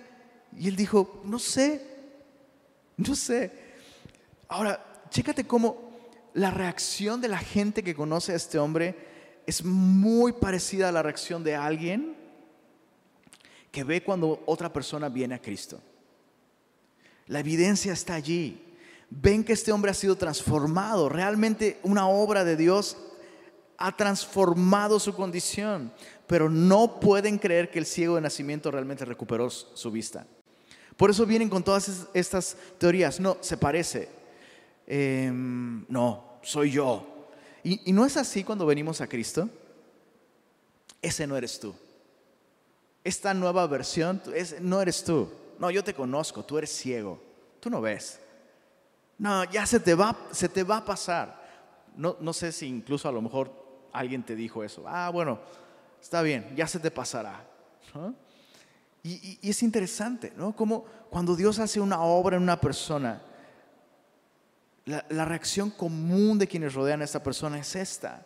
Y 0.57 0.67
él 0.69 0.75
dijo, 0.75 1.21
no 1.25 1.39
sé, 1.39 1.85
no 2.97 3.15
sé. 3.15 3.51
Ahora, 4.47 5.03
chécate 5.09 5.45
cómo 5.45 5.91
la 6.33 6.51
reacción 6.51 7.21
de 7.21 7.27
la 7.27 7.37
gente 7.37 7.83
que 7.83 7.95
conoce 7.95 8.31
a 8.31 8.35
este 8.35 8.57
hombre 8.57 8.95
es 9.45 9.63
muy 9.63 10.31
parecida 10.31 10.89
a 10.89 10.91
la 10.91 11.03
reacción 11.03 11.43
de 11.43 11.55
alguien 11.55 12.15
que 13.71 13.83
ve 13.83 14.03
cuando 14.03 14.41
otra 14.45 14.71
persona 14.71 15.09
viene 15.09 15.35
a 15.35 15.41
Cristo. 15.41 15.81
La 17.27 17.39
evidencia 17.39 17.93
está 17.93 18.13
allí. 18.13 18.62
Ven 19.21 19.43
que 19.43 19.53
este 19.53 19.71
hombre 19.71 19.91
ha 19.91 19.93
sido 19.93 20.15
transformado. 20.15 21.09
Realmente 21.09 21.79
una 21.83 22.07
obra 22.07 22.43
de 22.43 22.55
Dios 22.55 22.97
ha 23.77 23.95
transformado 23.95 24.99
su 24.99 25.13
condición. 25.13 25.93
Pero 26.27 26.49
no 26.49 26.99
pueden 26.99 27.37
creer 27.37 27.69
que 27.69 27.79
el 27.79 27.85
ciego 27.85 28.15
de 28.15 28.21
nacimiento 28.21 28.71
realmente 28.71 29.05
recuperó 29.05 29.49
su 29.49 29.91
vista. 29.91 30.25
Por 30.97 31.09
eso 31.09 31.25
vienen 31.25 31.49
con 31.49 31.63
todas 31.63 32.07
estas 32.13 32.55
teorías. 32.77 33.19
No, 33.19 33.37
se 33.41 33.57
parece. 33.57 34.09
Em, 34.87 35.85
no, 35.89 36.39
soy 36.41 36.71
yo. 36.71 37.27
Y, 37.63 37.89
y 37.89 37.93
no 37.93 38.05
es 38.05 38.17
así 38.17 38.43
cuando 38.43 38.65
venimos 38.65 39.01
a 39.01 39.07
Cristo. 39.07 39.49
Ese 41.01 41.27
no 41.27 41.35
eres 41.35 41.59
tú 41.59 41.75
esta 43.03 43.33
nueva 43.33 43.67
versión 43.67 44.21
no 44.61 44.81
eres 44.81 45.03
tú. 45.03 45.29
No, 45.59 45.69
yo 45.69 45.83
te 45.83 45.93
conozco, 45.93 46.43
tú 46.43 46.57
eres 46.57 46.71
ciego. 46.71 47.19
Tú 47.59 47.69
no 47.69 47.81
ves. 47.81 48.19
No, 49.17 49.43
ya 49.45 49.65
se 49.65 49.79
te 49.79 49.95
va, 49.95 50.17
se 50.31 50.49
te 50.49 50.63
va 50.63 50.77
a 50.77 50.85
pasar. 50.85 51.41
No, 51.95 52.17
no 52.19 52.33
sé 52.33 52.51
si 52.51 52.67
incluso 52.67 53.07
a 53.07 53.11
lo 53.11 53.21
mejor 53.21 53.51
alguien 53.91 54.23
te 54.23 54.35
dijo 54.35 54.63
eso. 54.63 54.83
Ah, 54.87 55.09
bueno, 55.09 55.39
está 56.01 56.21
bien, 56.21 56.53
ya 56.55 56.67
se 56.67 56.79
te 56.79 56.91
pasará. 56.91 57.45
Y, 59.03 59.37
es 59.47 59.61
interesante, 59.63 60.33
¿no? 60.35 60.55
Como 60.55 60.85
cuando 61.09 61.35
Dios 61.35 61.59
hace 61.59 61.79
una 61.79 62.01
obra 62.01 62.37
en 62.37 62.43
una 62.43 62.59
persona, 62.59 63.21
la, 64.85 65.25
reacción 65.25 65.69
común 65.69 66.39
de 66.39 66.47
quienes 66.47 66.73
rodean 66.73 67.01
a 67.01 67.05
esta 67.05 67.21
persona 67.21 67.59
es 67.59 67.75
esta. 67.75 68.25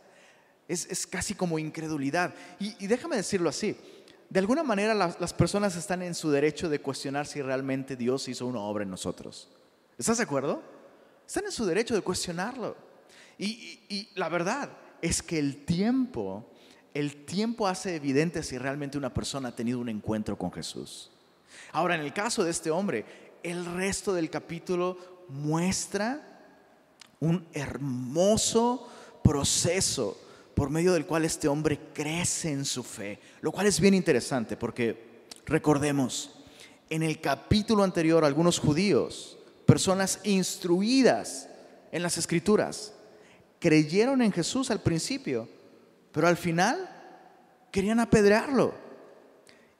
Es, 0.67 1.05
casi 1.07 1.33
como 1.33 1.59
incredulidad. 1.59 2.33
y 2.59 2.87
déjame 2.87 3.17
decirlo 3.17 3.49
así 3.49 3.77
de 4.29 4.39
alguna 4.39 4.63
manera 4.63 4.93
las, 4.93 5.33
personas 5.33 5.75
están 5.75 6.01
en 6.01 6.13
su 6.13 6.29
derecho 6.29 6.69
de 6.69 6.81
cuestionar 6.81 7.25
si 7.25 7.41
realmente 7.41 7.95
Dios 7.95 8.27
hizo 8.27 8.45
una 8.45 8.59
obra 8.59 8.83
en 8.83 8.89
nosotros. 8.89 9.49
¿Estás 9.97 10.17
de 10.17 10.23
acuerdo? 10.23 10.61
Están 11.27 11.45
en 11.45 11.51
su 11.51 11.65
derecho 11.65 11.93
de 11.93 12.01
cuestionarlo. 12.01 12.77
Y, 13.37 14.09
la 14.15 14.29
verdad 14.29 14.69
es 15.01 15.21
que 15.21 15.37
el 15.37 15.65
tiempo, 15.65 16.49
el 16.93 17.25
tiempo 17.25 17.67
hace 17.67 17.95
evidente 17.95 18.41
si 18.41 18.57
realmente 18.57 18.97
una 18.97 19.13
persona 19.13 19.49
ha 19.49 19.55
tenido 19.55 19.79
un 19.79 19.89
encuentro 19.89 20.37
con 20.37 20.51
Jesús. 20.51 21.11
Ahora, 21.73 21.95
en 21.95 22.01
el 22.01 22.13
caso 22.13 22.43
de 22.43 22.51
este 22.51 22.71
hombre, 22.71 23.05
el 23.43 23.65
resto 23.65 24.13
del 24.13 24.29
capítulo 24.29 25.25
muestra 25.27 26.45
un 27.19 27.45
hermoso 27.53 28.87
proceso 29.21 30.17
por 30.55 30.69
medio 30.69 30.93
del 30.93 31.05
cual 31.05 31.25
este 31.25 31.47
hombre 31.47 31.79
crece 31.93 32.51
en 32.51 32.65
su 32.65 32.83
fe, 32.83 33.19
lo 33.41 33.51
cual 33.51 33.67
es 33.67 33.79
bien 33.79 33.93
interesante 33.93 34.55
porque 34.55 35.25
recordemos, 35.45 36.31
en 36.89 37.03
el 37.03 37.19
capítulo 37.19 37.83
anterior 37.83 38.23
algunos 38.23 38.59
judíos, 38.59 39.36
personas 39.67 40.19
instruidas 40.23 41.47
en 41.91 42.01
las 42.01 42.17
escrituras, 42.17 42.93
creyeron 43.59 44.23
en 44.23 44.31
Jesús 44.31 44.71
al 44.71 44.81
principio, 44.81 45.47
pero 46.11 46.27
al 46.27 46.37
final 46.37 46.89
querían 47.71 47.99
apedrearlo. 47.99 48.73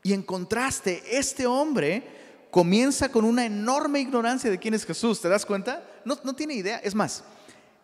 Y 0.03 0.13
en 0.13 0.21
contraste, 0.21 1.01
este 1.09 1.47
hombre 1.47 2.03
comienza 2.51 3.09
con 3.09 3.25
una 3.25 3.45
enorme 3.45 3.99
ignorancia 3.99 4.51
de 4.51 4.59
quién 4.59 4.75
es 4.75 4.85
Jesús. 4.85 5.19
¿Te 5.19 5.29
das 5.29 5.45
cuenta? 5.45 5.83
No, 6.05 6.17
no 6.23 6.35
tiene 6.35 6.53
idea. 6.53 6.77
Es 6.77 6.93
más, 6.93 7.23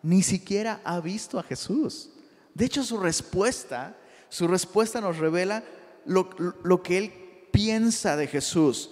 ni 0.02 0.22
siquiera 0.22 0.80
ha 0.84 1.00
visto 1.00 1.38
a 1.38 1.42
Jesús. 1.42 2.10
De 2.54 2.66
hecho, 2.66 2.84
su 2.84 2.98
respuesta, 2.98 3.96
su 4.28 4.46
respuesta 4.46 5.00
nos 5.00 5.18
revela 5.18 5.64
lo, 6.04 6.82
que 6.82 6.98
él 6.98 7.12
piensa 7.50 8.16
de 8.16 8.26
Jesús. 8.26 8.90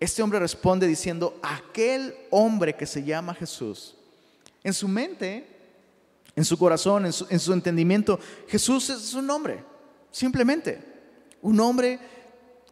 Este 0.00 0.22
hombre 0.22 0.38
responde 0.38 0.86
diciendo, 0.86 1.38
aquel 1.42 2.14
hombre 2.30 2.74
que 2.74 2.86
se 2.86 3.02
llama 3.02 3.34
Jesús. 3.34 3.96
En 4.62 4.74
su 4.74 4.88
mente, 4.88 5.46
en 6.36 6.44
su 6.44 6.58
corazón, 6.58 7.06
en 7.06 7.12
su, 7.12 7.26
en 7.30 7.38
su 7.38 7.52
entendimiento, 7.52 8.18
Jesús 8.48 8.90
es 8.90 9.14
un 9.14 9.30
hombre, 9.30 9.64
simplemente. 10.10 10.92
Un 11.42 11.60
hombre 11.60 11.98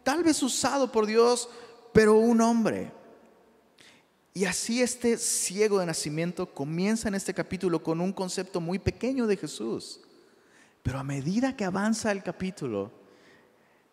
tal 0.03 0.23
vez 0.23 0.41
usado 0.43 0.91
por 0.91 1.05
Dios, 1.05 1.49
pero 1.93 2.15
un 2.15 2.41
hombre. 2.41 2.91
Y 4.33 4.45
así 4.45 4.81
este 4.81 5.17
ciego 5.17 5.79
de 5.79 5.85
nacimiento 5.85 6.53
comienza 6.53 7.07
en 7.07 7.15
este 7.15 7.33
capítulo 7.33 7.83
con 7.83 8.01
un 8.01 8.11
concepto 8.11 8.59
muy 8.59 8.79
pequeño 8.79 9.27
de 9.27 9.37
Jesús. 9.37 10.01
Pero 10.81 10.99
a 10.99 11.03
medida 11.03 11.55
que 11.55 11.63
avanza 11.63 12.11
el 12.11 12.23
capítulo, 12.23 12.91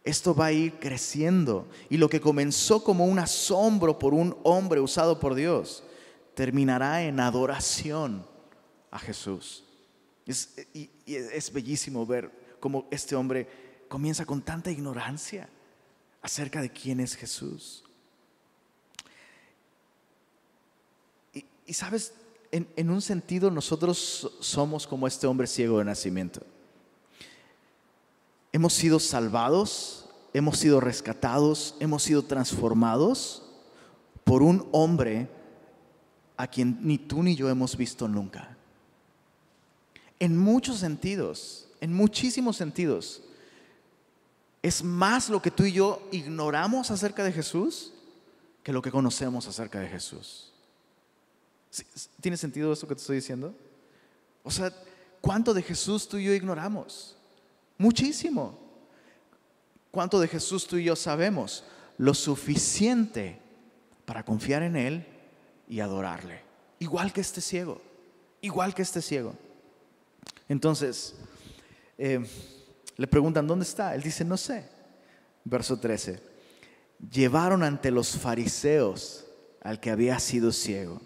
esto 0.04 0.34
va 0.34 0.46
a 0.46 0.52
ir 0.52 0.78
creciendo. 0.78 1.68
Y 1.88 1.96
lo 1.96 2.08
que 2.08 2.20
comenzó 2.20 2.82
como 2.82 3.06
un 3.06 3.18
asombro 3.18 3.98
por 3.98 4.14
un 4.14 4.36
hombre 4.42 4.80
usado 4.80 5.20
por 5.20 5.34
Dios, 5.34 5.82
terminará 6.34 7.02
en 7.02 7.20
adoración 7.20 8.26
a 8.90 8.98
Jesús. 8.98 9.64
Es, 10.26 10.54
y, 10.74 10.90
es 11.06 11.52
bellísimo 11.52 12.06
ver 12.06 12.30
cómo 12.60 12.86
este 12.90 13.16
hombre 13.16 13.48
comienza 13.88 14.24
con 14.24 14.42
tanta 14.42 14.70
ignorancia 14.70 15.48
acerca 16.22 16.60
de 16.60 16.70
quién 16.70 17.00
es 17.00 17.16
Jesús. 17.16 17.84
Y, 21.66 21.72
sabes, 21.72 22.14
en, 22.50 22.90
un 22.90 23.00
sentido 23.00 23.50
nosotros 23.50 24.36
somos 24.40 24.86
como 24.86 25.06
este 25.06 25.26
hombre 25.26 25.46
ciego 25.46 25.78
de 25.78 25.84
nacimiento. 25.84 26.42
Hemos 28.52 28.72
sido 28.72 28.98
salvados, 28.98 30.08
hemos 30.32 30.58
sido 30.58 30.80
rescatados, 30.80 31.74
hemos 31.80 32.02
sido 32.02 32.22
transformados 32.22 33.42
por 34.24 34.42
un 34.42 34.68
hombre 34.72 35.28
a 36.36 36.46
quien 36.46 36.78
ni 36.82 36.98
tú 36.98 37.22
ni 37.22 37.36
yo 37.36 37.48
hemos 37.48 37.76
visto 37.76 38.08
nunca. 38.08 38.56
En 40.18 40.36
muchos 40.36 40.78
sentidos, 40.78 41.68
en 41.80 41.92
muchísimos 41.92 42.56
sentidos, 42.56 43.22
es 44.62 44.82
más 44.82 45.28
lo 45.30 45.40
que 45.40 45.50
tú 45.50 45.64
y 45.64 45.72
yo 45.72 46.02
ignoramos 46.12 46.90
acerca 46.90 47.24
de 47.24 47.32
Jesús 47.32 47.92
que 48.62 48.72
lo 48.72 48.82
que 48.82 48.90
conocemos 48.90 49.46
acerca 49.46 49.80
de 49.80 49.88
Jesús. 49.88 50.52
¿Tiene 52.20 52.36
sentido 52.36 52.72
esto 52.72 52.86
que 52.86 52.94
te 52.94 53.00
estoy 53.00 53.16
diciendo? 53.16 53.54
O 54.42 54.50
sea, 54.50 54.72
¿cuánto 55.20 55.54
de 55.54 55.62
Jesús 55.62 56.08
tú 56.08 56.18
y 56.18 56.24
yo 56.24 56.34
ignoramos? 56.34 57.16
Muchísimo. 57.80 58.58
¿Cuánto 59.90 60.20
de 60.20 60.28
Jesús 60.28 60.66
tú 60.66 60.76
y 60.76 60.84
yo 60.84 60.94
sabemos? 60.94 61.64
Lo 61.96 62.12
suficiente 62.12 63.38
para 64.04 64.22
confiar 64.22 64.62
en 64.62 64.76
Él 64.76 65.06
y 65.66 65.80
adorarle. 65.80 66.42
Igual 66.78 67.10
que 67.10 67.22
este 67.22 67.40
ciego. 67.40 67.80
Igual 68.42 68.74
que 68.74 68.82
este 68.82 69.00
ciego. 69.00 69.34
Entonces, 70.46 71.14
eh, 71.96 72.22
le 72.98 73.06
preguntan, 73.06 73.46
¿dónde 73.46 73.64
está? 73.64 73.94
Él 73.94 74.02
dice, 74.02 74.26
no 74.26 74.36
sé. 74.36 74.68
Verso 75.42 75.80
13. 75.80 76.22
Llevaron 77.10 77.62
ante 77.62 77.90
los 77.90 78.10
fariseos 78.10 79.24
al 79.62 79.80
que 79.80 79.88
había 79.88 80.18
sido 80.18 80.52
ciego. 80.52 81.00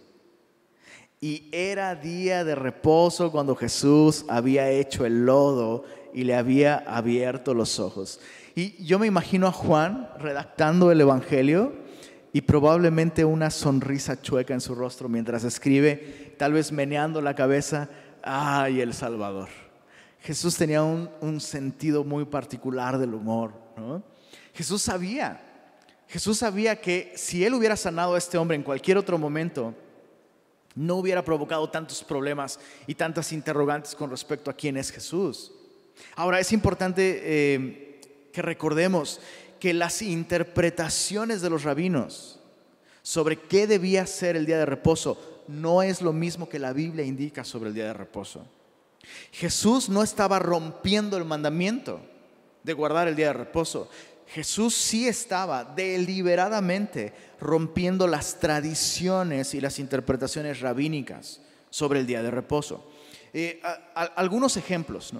Y 1.20 1.48
era 1.52 1.94
día 1.94 2.42
de 2.42 2.56
reposo 2.56 3.30
cuando 3.30 3.54
Jesús 3.54 4.24
había 4.26 4.68
hecho 4.70 5.06
el 5.06 5.24
lodo 5.24 5.84
y 6.14 6.24
le 6.24 6.34
había 6.34 6.76
abierto 6.86 7.52
los 7.52 7.80
ojos. 7.80 8.20
Y 8.54 8.82
yo 8.84 8.98
me 8.98 9.06
imagino 9.06 9.46
a 9.46 9.52
Juan 9.52 10.08
redactando 10.18 10.92
el 10.92 11.00
Evangelio 11.00 11.72
y 12.32 12.40
probablemente 12.42 13.24
una 13.24 13.50
sonrisa 13.50 14.20
chueca 14.20 14.54
en 14.54 14.60
su 14.60 14.74
rostro 14.74 15.08
mientras 15.08 15.44
escribe, 15.44 16.34
tal 16.38 16.52
vez 16.52 16.72
meneando 16.72 17.20
la 17.20 17.34
cabeza, 17.34 17.88
¡ay, 18.22 18.80
el 18.80 18.94
Salvador! 18.94 19.48
Jesús 20.20 20.56
tenía 20.56 20.82
un, 20.82 21.40
sentido 21.40 22.02
muy 22.02 22.24
particular 22.24 22.96
del 22.96 23.12
humor. 23.12 23.52
Jesús 24.54 24.80
sabía, 24.80 25.40
Jesús 26.08 26.38
sabía 26.38 26.80
que 26.80 27.12
si 27.16 27.44
él 27.44 27.54
hubiera 27.54 27.76
sanado 27.76 28.14
a 28.14 28.18
este 28.18 28.38
hombre 28.38 28.56
en 28.56 28.62
cualquier 28.62 28.96
otro 28.96 29.18
momento, 29.18 29.74
no 30.74 30.96
hubiera 30.96 31.24
provocado 31.24 31.68
tantos 31.68 32.02
problemas 32.02 32.58
y 32.86 32.94
tantas 32.94 33.32
interrogantes 33.32 33.94
con 33.94 34.10
respecto 34.10 34.50
a 34.50 34.54
quién 34.54 34.76
es 34.76 34.90
Jesús. 34.90 35.52
Ahora, 36.16 36.40
es 36.40 36.52
importante 36.52 37.20
eh, 37.24 38.00
que 38.32 38.42
recordemos 38.42 39.20
que 39.60 39.74
las 39.74 40.02
interpretaciones 40.02 41.40
de 41.40 41.50
los 41.50 41.62
rabinos 41.64 42.40
sobre 43.02 43.38
qué 43.38 43.66
debía 43.66 44.06
ser 44.06 44.36
el 44.36 44.46
día 44.46 44.58
de 44.58 44.66
reposo 44.66 45.42
no 45.48 45.82
es 45.82 46.00
lo 46.00 46.12
mismo 46.12 46.48
que 46.48 46.58
la 46.58 46.72
Biblia 46.72 47.04
indica 47.04 47.44
sobre 47.44 47.68
el 47.68 47.74
día 47.74 47.86
de 47.86 47.92
reposo. 47.92 48.46
Jesús 49.32 49.88
no 49.88 50.02
estaba 50.02 50.38
rompiendo 50.38 51.16
el 51.16 51.24
mandamiento 51.24 52.00
de 52.62 52.72
guardar 52.72 53.08
el 53.08 53.16
día 53.16 53.28
de 53.28 53.34
reposo. 53.34 53.90
Jesús 54.26 54.74
sí 54.74 55.06
estaba 55.06 55.64
deliberadamente 55.64 57.12
rompiendo 57.40 58.06
las 58.06 58.40
tradiciones 58.40 59.54
y 59.54 59.60
las 59.60 59.78
interpretaciones 59.78 60.60
rabínicas 60.60 61.40
sobre 61.68 62.00
el 62.00 62.06
día 62.06 62.22
de 62.22 62.30
reposo. 62.30 62.90
Eh, 63.32 63.60
algunos 63.94 64.56
ejemplos. 64.56 65.12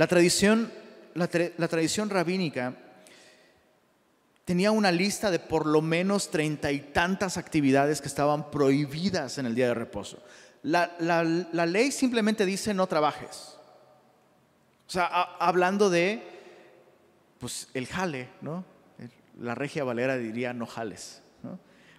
La, 0.00 0.06
tradición, 0.06 0.72
la 1.14 1.68
tradición 1.68 2.08
rabínica 2.08 2.74
tenía 4.46 4.70
una 4.70 4.90
lista 4.90 5.30
de 5.30 5.38
por 5.38 5.66
lo 5.66 5.82
menos 5.82 6.30
treinta 6.30 6.72
y 6.72 6.80
tantas 6.80 7.36
actividades 7.36 8.00
que 8.00 8.08
estaban 8.08 8.50
prohibidas 8.50 9.36
en 9.36 9.44
el 9.44 9.54
día 9.54 9.66
de 9.66 9.74
reposo. 9.74 10.22
La, 10.62 11.22
ley 11.66 11.92
simplemente 11.92 12.46
dice 12.46 12.72
no 12.72 12.86
trabajes. 12.86 13.58
O 14.88 14.90
sea, 14.90 15.04
hablando 15.38 15.90
de, 15.90 16.22
pues, 17.38 17.68
el 17.74 17.86
jale, 17.86 18.30
¿no? 18.40 18.64
La 19.38 19.54
regia 19.54 19.84
valera 19.84 20.16
diría 20.16 20.54
no 20.54 20.64
jales. 20.64 21.20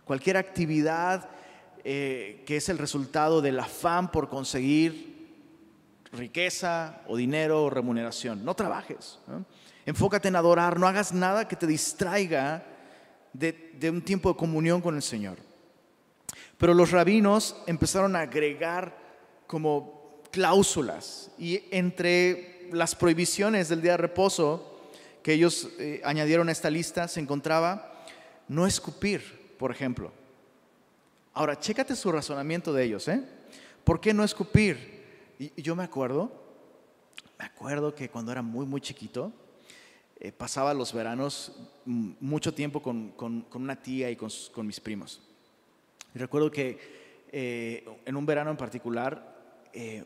Cualquier 0.06 0.38
actividad 0.38 1.30
eh, 1.84 2.42
que 2.48 2.58
es 2.58 2.68
el 2.68 2.80
resultado 2.80 3.44
del 3.44 3.60
afán 3.60 4.10
por 4.10 4.28
conseguir 4.28 5.11
riqueza 6.12 7.02
o 7.08 7.16
dinero 7.16 7.64
o 7.64 7.70
remuneración. 7.70 8.44
No 8.44 8.56
trabajes. 8.56 9.20
Enfócate 9.86 10.28
en 10.28 10.36
adorar, 10.36 10.80
no 10.80 10.88
hagas 10.88 11.14
nada 11.14 11.48
que 11.48 11.56
te 11.56 11.68
distraiga 11.68 12.64
de 13.34 13.90
un 13.90 14.02
tiempo 14.02 14.30
de 14.30 14.38
comunión 14.38 14.82
con 14.82 14.96
el 14.96 15.02
Señor. 15.02 15.38
Pero 16.58 16.74
los 16.74 16.92
rabinos 16.92 17.56
empezaron 17.66 18.16
a 18.16 18.22
agregar 18.22 18.96
como 19.48 20.22
cláusulas 20.32 21.32
y 21.38 21.64
entre 21.72 22.70
las 22.72 22.96
prohibiciones 22.96 23.68
del 23.68 23.82
día 23.82 23.92
de 23.92 23.98
reposo 23.98 24.72
que 25.24 25.34
ellos 25.34 25.70
eh, 25.80 26.02
añadieron 26.04 26.50
a 26.50 26.52
esta 26.52 26.70
lista 26.70 27.08
se 27.08 27.20
encontraba 27.20 28.06
no 28.48 28.66
escupir, 28.66 29.56
por 29.58 29.72
ejemplo. 29.72 30.12
Ahora, 31.34 31.60
chécate 31.60 31.96
su 31.96 32.12
razonamiento 32.12 32.74
de 32.74 32.84
ellos, 32.84 33.08
¿eh? 33.08 33.24
¿Por 33.84 34.00
qué 34.02 34.14
no 34.14 34.24
escupir? 34.24 34.91
Y, 35.42 35.60
yo 35.60 35.76
me 35.76 35.84
acuerdo, 35.84 36.32
me 37.40 37.46
acuerdo 37.46 37.96
que 37.96 38.10
cuando 38.10 38.32
era 38.32 38.44
muy, 38.44 38.64
muy 38.68 38.80
chiquito, 38.80 39.34
eh, 40.20 40.32
pasaba 40.32 40.72
los 40.76 40.94
veranos 40.94 41.54
mucho 41.84 42.54
tiempo 42.54 42.84
con, 42.84 43.16
una 43.56 43.82
tía 43.82 44.12
y 44.12 44.16
con 44.16 44.68
mis 44.68 44.80
primos. 44.80 45.20
Y 46.14 46.20
recuerdo 46.20 46.52
que 46.52 47.26
eh, 47.32 47.84
en 48.06 48.16
un 48.16 48.26
verano 48.28 48.52
en 48.52 48.58
particular, 48.58 49.66
eh, 49.74 50.04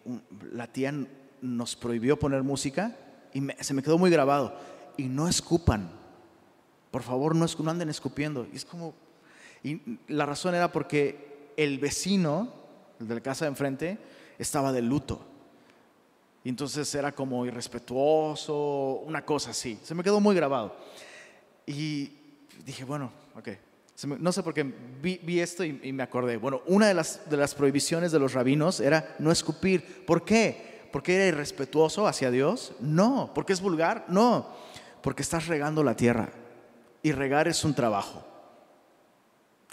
la 0.53 0.71
tía 0.71 0.93
nos 1.41 1.75
prohibió 1.75 2.17
poner 2.17 2.41
música 2.41 2.95
y 3.33 3.45
se 3.59 3.73
me 3.73 3.83
quedó 3.83 3.97
muy 3.97 4.09
grabado. 4.09 4.57
Y 4.95 5.03
no 5.03 5.27
escupan. 5.27 5.91
Por 6.91 7.03
favor, 7.03 7.35
no, 7.35 7.45
no 7.45 7.71
anden 7.71 7.89
escupiendo. 7.89 8.47
Y 8.53 8.55
es 8.55 8.63
como. 8.63 8.93
Y 9.63 9.99
la 10.07 10.25
razón 10.25 10.55
era 10.55 10.71
porque 10.71 11.51
el 11.57 11.77
vecino, 11.77 12.53
el 13.01 13.09
de 13.09 13.15
la 13.15 13.21
casa 13.21 13.43
de 13.43 13.49
enfrente, 13.49 13.99
estaba 14.37 14.71
de 14.71 14.81
luto. 14.81 15.21
Y 16.43 16.49
entonces 16.49 16.93
era 16.93 17.11
como 17.11 17.45
irrespetuoso, 17.45 19.01
una 19.05 19.25
cosa 19.25 19.49
así. 19.49 19.79
Se 19.83 19.95
me 19.95 20.03
quedó 20.03 20.19
muy 20.19 20.35
grabado. 20.35 20.75
Y 21.65 22.11
dije, 22.63 22.83
bueno, 22.83 23.11
ok, 23.35 23.49
no 24.19 24.31
sé 24.31 24.43
por 24.43 24.53
qué 24.53 24.63
vi, 25.01 25.39
esto 25.39 25.63
y, 25.63 25.93
me 25.93 26.03
acordé. 26.03 26.37
Bueno, 26.37 26.61
una 26.67 26.87
de 26.87 26.93
las, 26.93 27.29
de 27.29 27.37
las 27.37 27.55
prohibiciones 27.55 28.11
de 28.11 28.19
los 28.19 28.33
rabinos 28.33 28.79
era 28.79 29.15
no 29.19 29.31
escupir. 29.31 30.05
¿Por 30.05 30.25
qué? 30.25 30.89
¿Porque 30.91 31.15
era 31.15 31.25
irrespetuoso 31.25 32.05
hacia 32.05 32.29
Dios? 32.29 32.73
No. 32.79 33.31
¿Porque 33.33 33.53
es 33.53 33.61
vulgar? 33.61 34.05
No. 34.09 34.49
Porque 35.01 35.23
estás 35.23 35.47
regando 35.47 35.83
la 35.83 35.95
tierra. 35.95 36.29
Y 37.03 37.11
regar 37.13 37.47
es 37.47 37.63
un 37.63 37.73
trabajo. 37.73 38.25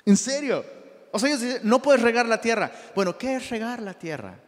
¿En 0.07 0.17
serio? 0.17 0.65
O 1.11 1.19
sea, 1.19 1.29
ellos 1.29 1.41
dicen, 1.41 1.61
no 1.65 1.83
puedes 1.83 2.01
regar 2.01 2.27
la 2.27 2.41
tierra. 2.41 2.71
Bueno, 2.95 3.19
¿qué 3.19 3.37
es 3.37 3.51
regar 3.51 3.83
la 3.83 3.95
tierra? 3.95 4.39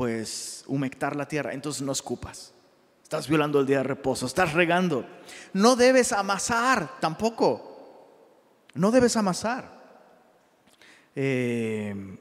Pues 0.00 0.64
humectar 0.66 1.14
la 1.14 1.28
tierra. 1.28 1.52
Entonces 1.52 1.82
no 1.82 1.92
escupas. 1.92 2.54
Estás 3.02 3.28
violando 3.28 3.60
el 3.60 3.66
día 3.66 3.76
de 3.76 3.82
reposo. 3.82 4.24
Estás 4.24 4.54
regando. 4.54 5.04
No 5.52 5.76
debes 5.76 6.14
amasar 6.14 6.98
tampoco. 7.00 8.64
No 8.72 8.90
debes 8.90 9.18
amasar. 9.18 9.70
Eh, 11.14 12.16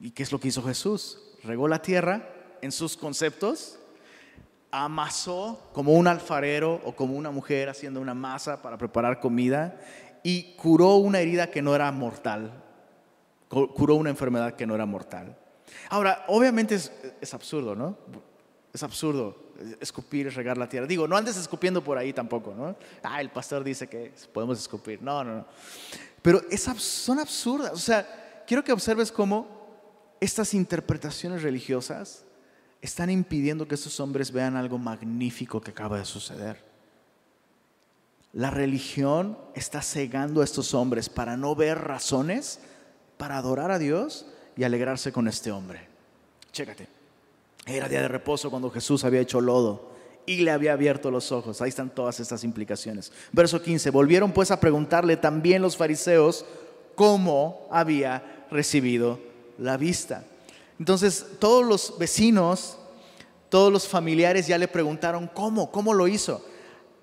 ¿Y 0.00 0.10
qué 0.12 0.22
es 0.22 0.32
lo 0.32 0.40
que 0.40 0.48
hizo 0.48 0.62
Jesús? 0.62 1.18
Regó 1.44 1.68
la 1.68 1.82
tierra 1.82 2.30
en 2.62 2.72
sus 2.72 2.96
conceptos, 2.96 3.78
amasó 4.70 5.68
como 5.74 5.92
un 5.92 6.06
alfarero 6.06 6.80
o 6.82 6.96
como 6.96 7.14
una 7.14 7.30
mujer 7.30 7.68
haciendo 7.68 8.00
una 8.00 8.14
masa 8.14 8.62
para 8.62 8.78
preparar 8.78 9.20
comida 9.20 9.78
y 10.22 10.54
curó 10.54 10.94
una 10.94 11.20
herida 11.20 11.50
que 11.50 11.60
no 11.60 11.74
era 11.74 11.92
mortal, 11.92 12.64
curó 13.50 13.96
una 13.96 14.08
enfermedad 14.08 14.54
que 14.54 14.66
no 14.66 14.74
era 14.74 14.86
mortal. 14.86 15.36
Ahora, 15.88 16.24
obviamente 16.28 16.74
es, 16.74 16.92
es 17.20 17.34
absurdo, 17.34 17.74
¿no? 17.74 17.96
Es 18.72 18.82
absurdo 18.82 19.46
escupir, 19.80 20.32
regar 20.34 20.58
la 20.58 20.68
tierra. 20.68 20.86
Digo, 20.86 21.08
no 21.08 21.16
andes 21.16 21.36
escupiendo 21.36 21.82
por 21.82 21.98
ahí 21.98 22.12
tampoco, 22.12 22.54
¿no? 22.54 22.76
Ah, 23.02 23.20
el 23.20 23.30
pastor 23.30 23.64
dice 23.64 23.88
que 23.88 24.12
podemos 24.32 24.58
escupir. 24.58 25.02
No, 25.02 25.24
no, 25.24 25.36
no. 25.36 25.46
Pero 26.22 26.42
son 26.78 27.18
absurdas. 27.18 27.72
O 27.72 27.78
sea, 27.78 28.44
quiero 28.46 28.64
que 28.64 28.72
observes 28.72 29.12
cómo 29.12 29.46
estas 30.20 30.54
interpretaciones 30.54 31.42
religiosas 31.42 32.24
están 32.80 33.10
impidiendo 33.10 33.66
que 33.66 33.74
estos 33.74 33.98
hombres 34.00 34.30
vean 34.30 34.56
algo 34.56 34.78
magnífico 34.78 35.60
que 35.60 35.70
acaba 35.70 35.98
de 35.98 36.04
suceder. 36.04 36.64
La 38.32 38.50
religión 38.50 39.38
está 39.54 39.80
cegando 39.80 40.42
a 40.42 40.44
estos 40.44 40.74
hombres 40.74 41.08
para 41.08 41.36
no 41.36 41.54
ver 41.54 41.78
razones 41.78 42.60
para 43.16 43.38
adorar 43.38 43.70
a 43.70 43.78
Dios 43.78 44.26
y 44.56 44.64
alegrarse 44.64 45.12
con 45.12 45.28
este 45.28 45.52
hombre. 45.52 45.86
Chécate. 46.52 46.88
Era 47.66 47.88
día 47.88 48.00
de 48.00 48.08
reposo 48.08 48.50
cuando 48.50 48.70
Jesús 48.70 49.04
había 49.04 49.20
hecho 49.20 49.40
lodo 49.40 49.90
y 50.24 50.38
le 50.38 50.50
había 50.50 50.72
abierto 50.72 51.10
los 51.10 51.30
ojos. 51.32 51.60
Ahí 51.60 51.68
están 51.68 51.90
todas 51.90 52.20
estas 52.20 52.44
implicaciones. 52.44 53.12
Verso 53.32 53.60
15. 53.60 53.90
Volvieron 53.90 54.32
pues 54.32 54.50
a 54.50 54.60
preguntarle 54.60 55.16
también 55.16 55.62
los 55.62 55.76
fariseos 55.76 56.44
cómo 56.94 57.66
había 57.70 58.46
recibido 58.50 59.20
la 59.58 59.76
vista. 59.76 60.24
Entonces 60.78 61.26
todos 61.38 61.64
los 61.64 61.98
vecinos, 61.98 62.78
todos 63.48 63.72
los 63.72 63.88
familiares 63.88 64.46
ya 64.46 64.58
le 64.58 64.68
preguntaron 64.68 65.28
cómo, 65.32 65.70
cómo 65.70 65.92
lo 65.92 66.08
hizo. 66.08 66.44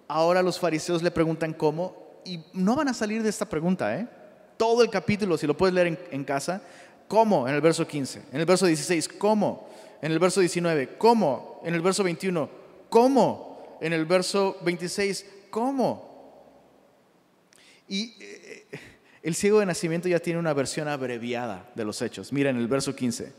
Ahora 0.07 0.41
los 0.41 0.59
fariseos 0.59 1.01
le 1.01 1.11
preguntan 1.11 1.53
cómo 1.53 2.21
y 2.25 2.39
no 2.53 2.75
van 2.75 2.87
a 2.87 2.93
salir 2.93 3.23
de 3.23 3.29
esta 3.29 3.47
pregunta. 3.47 3.97
¿eh? 3.97 4.07
Todo 4.57 4.83
el 4.83 4.89
capítulo, 4.89 5.37
si 5.37 5.47
lo 5.47 5.57
puedes 5.57 5.73
leer 5.73 5.87
en, 5.87 5.99
en 6.11 6.23
casa, 6.23 6.61
¿cómo? 7.14 7.47
En 7.47 7.53
el 7.53 7.61
verso 7.61 7.86
15. 7.86 8.24
En 8.32 8.39
el 8.39 8.45
verso 8.47 8.66
16, 8.66 9.07
¿cómo? 9.07 9.70
En 10.01 10.11
el 10.11 10.18
verso 10.18 10.39
19, 10.39 10.97
¿cómo? 10.97 11.61
En 11.64 11.76
el 11.76 11.82
verso 11.84 12.03
21, 12.03 12.49
¿cómo? 12.89 13.78
En 13.82 13.93
el 13.93 14.07
verso 14.07 14.57
26, 14.64 15.24
¿cómo? 15.51 16.11
Y 17.88 18.16
eh, 18.20 18.66
el 19.22 19.36
ciego 19.36 19.59
de 19.59 19.68
nacimiento 19.68 20.09
ya 20.09 20.18
tiene 20.18 20.39
una 20.39 20.55
versión 20.55 20.88
abreviada 20.88 21.70
de 21.76 21.86
los 21.86 22.01
hechos. 22.01 22.34
Mira 22.34 22.49
en 22.49 22.57
el 22.57 22.68
verso 22.68 22.95
15. 22.95 23.32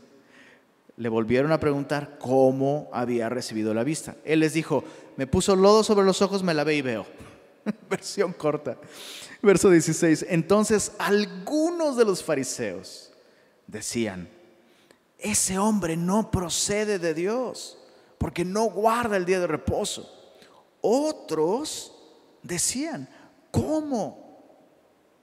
le 0.95 1.09
volvieron 1.09 1.51
a 1.51 1.59
preguntar 1.59 2.17
cómo 2.17 2.89
había 2.93 3.27
recibido 3.27 3.73
la 3.73 3.83
vista. 3.83 4.15
Él 4.23 4.39
les 4.39 4.53
dijo, 4.53 4.85
me 5.17 5.27
puso 5.27 5.53
lodo 5.53 5.83
sobre 5.83 6.05
los 6.05 6.21
ojos, 6.21 6.43
me 6.43 6.53
lavé 6.53 6.75
y 6.75 6.81
veo. 6.81 7.05
Versión 7.89 8.31
corta. 8.31 8.77
Verso 9.41 9.69
16. 9.69 10.27
Entonces 10.29 10.93
algunos 10.97 11.97
de 11.97 12.05
los 12.05 12.23
fariseos 12.23 13.11
decían, 13.67 14.29
ese 15.17 15.57
hombre 15.57 15.97
no 15.97 16.31
procede 16.31 16.99
de 16.99 17.13
Dios, 17.13 17.77
porque 18.17 18.45
no 18.45 18.65
guarda 18.65 19.17
el 19.17 19.25
día 19.25 19.39
de 19.39 19.47
reposo. 19.47 20.11
Otros 20.81 21.93
decían, 22.43 23.09
¿cómo? 23.51 24.25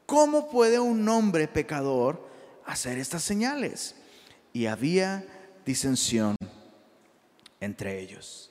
¿Cómo 0.07 0.51
puede 0.51 0.80
un 0.80 1.09
hombre 1.09 1.49
pecador 1.49 2.28
hacer 2.66 2.99
estas 2.99 3.22
señales? 3.22 3.95
Y 4.53 4.66
había 4.66 5.24
disensión 5.64 6.36
entre 7.61 8.01
ellos. 8.01 8.51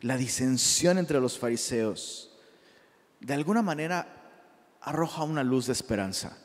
La 0.00 0.16
disensión 0.16 0.98
entre 0.98 1.20
los 1.20 1.38
fariseos 1.38 2.30
de 3.20 3.34
alguna 3.34 3.62
manera 3.62 4.06
arroja 4.80 5.22
una 5.24 5.44
luz 5.44 5.66
de 5.66 5.74
esperanza. 5.74 6.36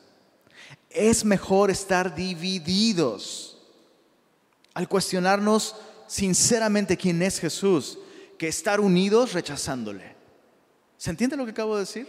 Es 0.90 1.24
mejor 1.24 1.70
estar 1.70 2.14
divididos 2.14 3.58
al 4.74 4.88
cuestionarnos 4.88 5.76
sinceramente 6.06 6.96
quién 6.96 7.22
es 7.22 7.40
Jesús 7.40 7.98
que 8.38 8.48
estar 8.48 8.80
unidos 8.80 9.32
rechazándole. 9.32 10.14
¿Se 10.96 11.10
entiende 11.10 11.36
lo 11.36 11.44
que 11.44 11.50
acabo 11.50 11.74
de 11.74 11.80
decir? 11.80 12.08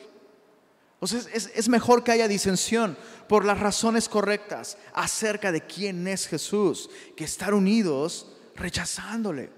O 1.00 1.08
sea, 1.08 1.20
es, 1.34 1.52
es, 1.54 1.70
mejor 1.70 2.04
que 2.04 2.12
haya 2.12 2.28
disensión 2.28 2.98
por 3.30 3.46
las 3.46 3.60
razones 3.60 4.10
correctas 4.10 4.78
acerca 4.94 5.52
de 5.52 5.62
quién 5.62 6.08
es 6.08 6.28
Jesús 6.28 6.90
que 7.16 7.24
estar 7.24 7.54
unidos 7.54 8.28
rechazándole. 8.56 9.52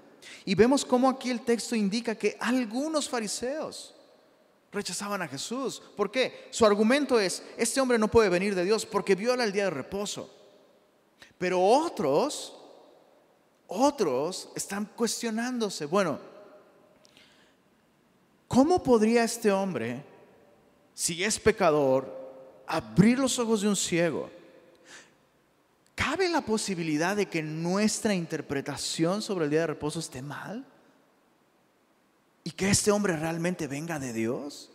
Y 0.44 0.54
vemos 0.54 0.84
cómo 0.84 1.08
aquí 1.08 1.30
el 1.30 1.40
texto 1.40 1.74
indica 1.74 2.14
que 2.14 2.36
algunos 2.40 3.08
fariseos 3.08 3.94
rechazaban 4.72 5.22
a 5.22 5.28
Jesús. 5.28 5.82
¿Por 5.96 6.10
qué? 6.10 6.48
Su 6.50 6.64
argumento 6.64 7.18
es, 7.18 7.42
este 7.56 7.80
hombre 7.80 7.98
no 7.98 8.08
puede 8.08 8.28
venir 8.28 8.54
de 8.54 8.64
Dios 8.64 8.86
porque 8.86 9.14
viola 9.14 9.44
el 9.44 9.52
día 9.52 9.64
de 9.64 9.70
reposo. 9.70 10.30
Pero 11.38 11.60
otros, 11.60 12.56
otros 13.66 14.50
están 14.54 14.84
cuestionándose, 14.84 15.86
bueno, 15.86 16.18
¿cómo 18.46 18.82
podría 18.82 19.24
este 19.24 19.50
hombre, 19.50 20.04
si 20.94 21.24
es 21.24 21.38
pecador, 21.38 22.18
abrir 22.66 23.18
los 23.18 23.38
ojos 23.38 23.62
de 23.62 23.68
un 23.68 23.76
ciego? 23.76 24.30
¿Cabe 25.94 26.28
la 26.28 26.40
posibilidad 26.40 27.16
de 27.16 27.26
que 27.26 27.42
nuestra 27.42 28.14
interpretación 28.14 29.22
sobre 29.22 29.44
el 29.44 29.50
día 29.50 29.60
de 29.60 29.66
reposo 29.68 30.00
esté 30.00 30.22
mal? 30.22 30.64
Y 32.50 32.52
que 32.52 32.68
este 32.68 32.90
hombre 32.90 33.16
realmente 33.16 33.68
venga 33.68 34.00
de 34.00 34.12
Dios? 34.12 34.72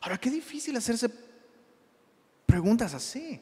Ahora, 0.00 0.16
qué 0.16 0.30
difícil 0.30 0.76
hacerse 0.76 1.10
preguntas 2.46 2.94
así. 2.94 3.40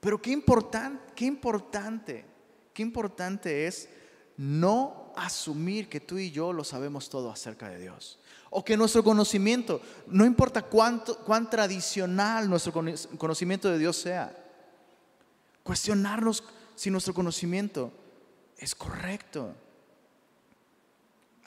Pero 0.00 0.22
qué 0.22 0.30
importante, 0.30 1.12
qué 1.14 1.26
importante, 1.26 2.24
qué 2.72 2.80
importante 2.80 3.66
es 3.66 3.90
no 4.38 5.12
asumir 5.14 5.90
que 5.90 6.00
tú 6.00 6.16
y 6.16 6.30
yo 6.30 6.54
lo 6.54 6.64
sabemos 6.64 7.10
todo 7.10 7.30
acerca 7.30 7.68
de 7.68 7.78
Dios. 7.78 8.18
O 8.48 8.64
que 8.64 8.78
nuestro 8.78 9.04
conocimiento, 9.04 9.82
no 10.06 10.24
importa 10.24 10.62
cuánto, 10.62 11.18
cuán 11.18 11.50
tradicional 11.50 12.48
nuestro 12.48 12.72
conocimiento 12.72 13.68
de 13.68 13.78
Dios 13.78 13.98
sea, 13.98 14.34
cuestionarnos 15.62 16.42
si 16.74 16.90
nuestro 16.90 17.12
conocimiento 17.12 17.92
es 18.56 18.74
correcto. 18.74 19.54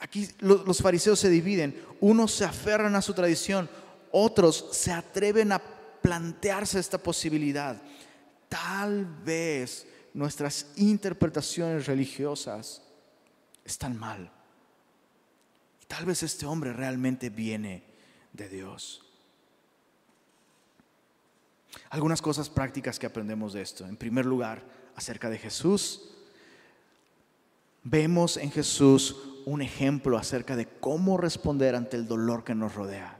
Aquí 0.04 0.28
los 0.40 0.82
fariseos 0.82 1.18
se 1.18 1.30
dividen. 1.30 1.82
Unos 2.02 2.34
se 2.34 2.44
aferran 2.44 2.94
a 2.98 3.02
su 3.02 3.14
tradición, 3.14 3.70
otros 4.12 4.68
se 4.74 4.92
atreven 4.92 5.54
a 5.54 5.62
plantearse 6.02 6.78
esta 6.78 6.98
posibilidad. 6.98 7.82
Tal 8.50 9.06
vez 9.06 9.88
nuestras 10.14 10.74
interpretaciones 10.76 11.86
religiosas 11.86 12.82
están 13.64 13.98
mal. 13.98 14.30
Y 15.82 15.86
tal 15.86 16.04
vez 16.04 16.22
este 16.22 16.46
hombre 16.46 16.74
realmente 16.74 17.30
viene 17.30 17.86
de 18.34 18.50
Dios. 18.50 19.06
Algunas 21.92 22.22
cosas 22.22 22.50
prácticas 22.50 23.00
que 23.00 23.06
aprendemos 23.06 23.54
de 23.54 23.62
esto. 23.62 23.88
En 23.88 23.96
primer 23.96 24.26
lugar, 24.26 24.62
acerca 24.98 25.30
de 25.30 25.38
Jesús. 25.38 26.10
Vemos 27.84 28.36
en 28.36 28.52
Jesús 28.52 29.16
un 29.46 29.62
ejemplo 29.62 30.18
acerca 30.18 30.56
de 30.56 30.68
cómo 30.68 31.18
responder 31.18 31.76
ante 31.76 31.98
el 31.98 32.08
dolor 32.08 32.44
que 32.44 32.56
nos 32.56 32.76
rodea. 32.76 33.20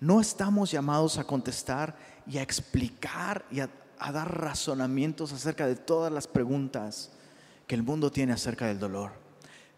No 0.00 0.20
estamos 0.20 0.70
llamados 0.70 1.18
a 1.18 1.24
contestar 1.24 1.96
y 2.26 2.38
a 2.38 2.42
explicar 2.42 3.44
y 3.50 3.60
a, 3.60 3.70
dar 3.98 4.40
razonamientos 4.40 5.32
acerca 5.32 5.66
de 5.66 5.76
todas 5.76 6.12
las 6.12 6.26
preguntas 6.26 7.10
que 7.66 7.74
el 7.74 7.82
mundo 7.82 8.10
tiene 8.10 8.34
acerca 8.34 8.66
del 8.66 8.78
dolor, 8.78 9.12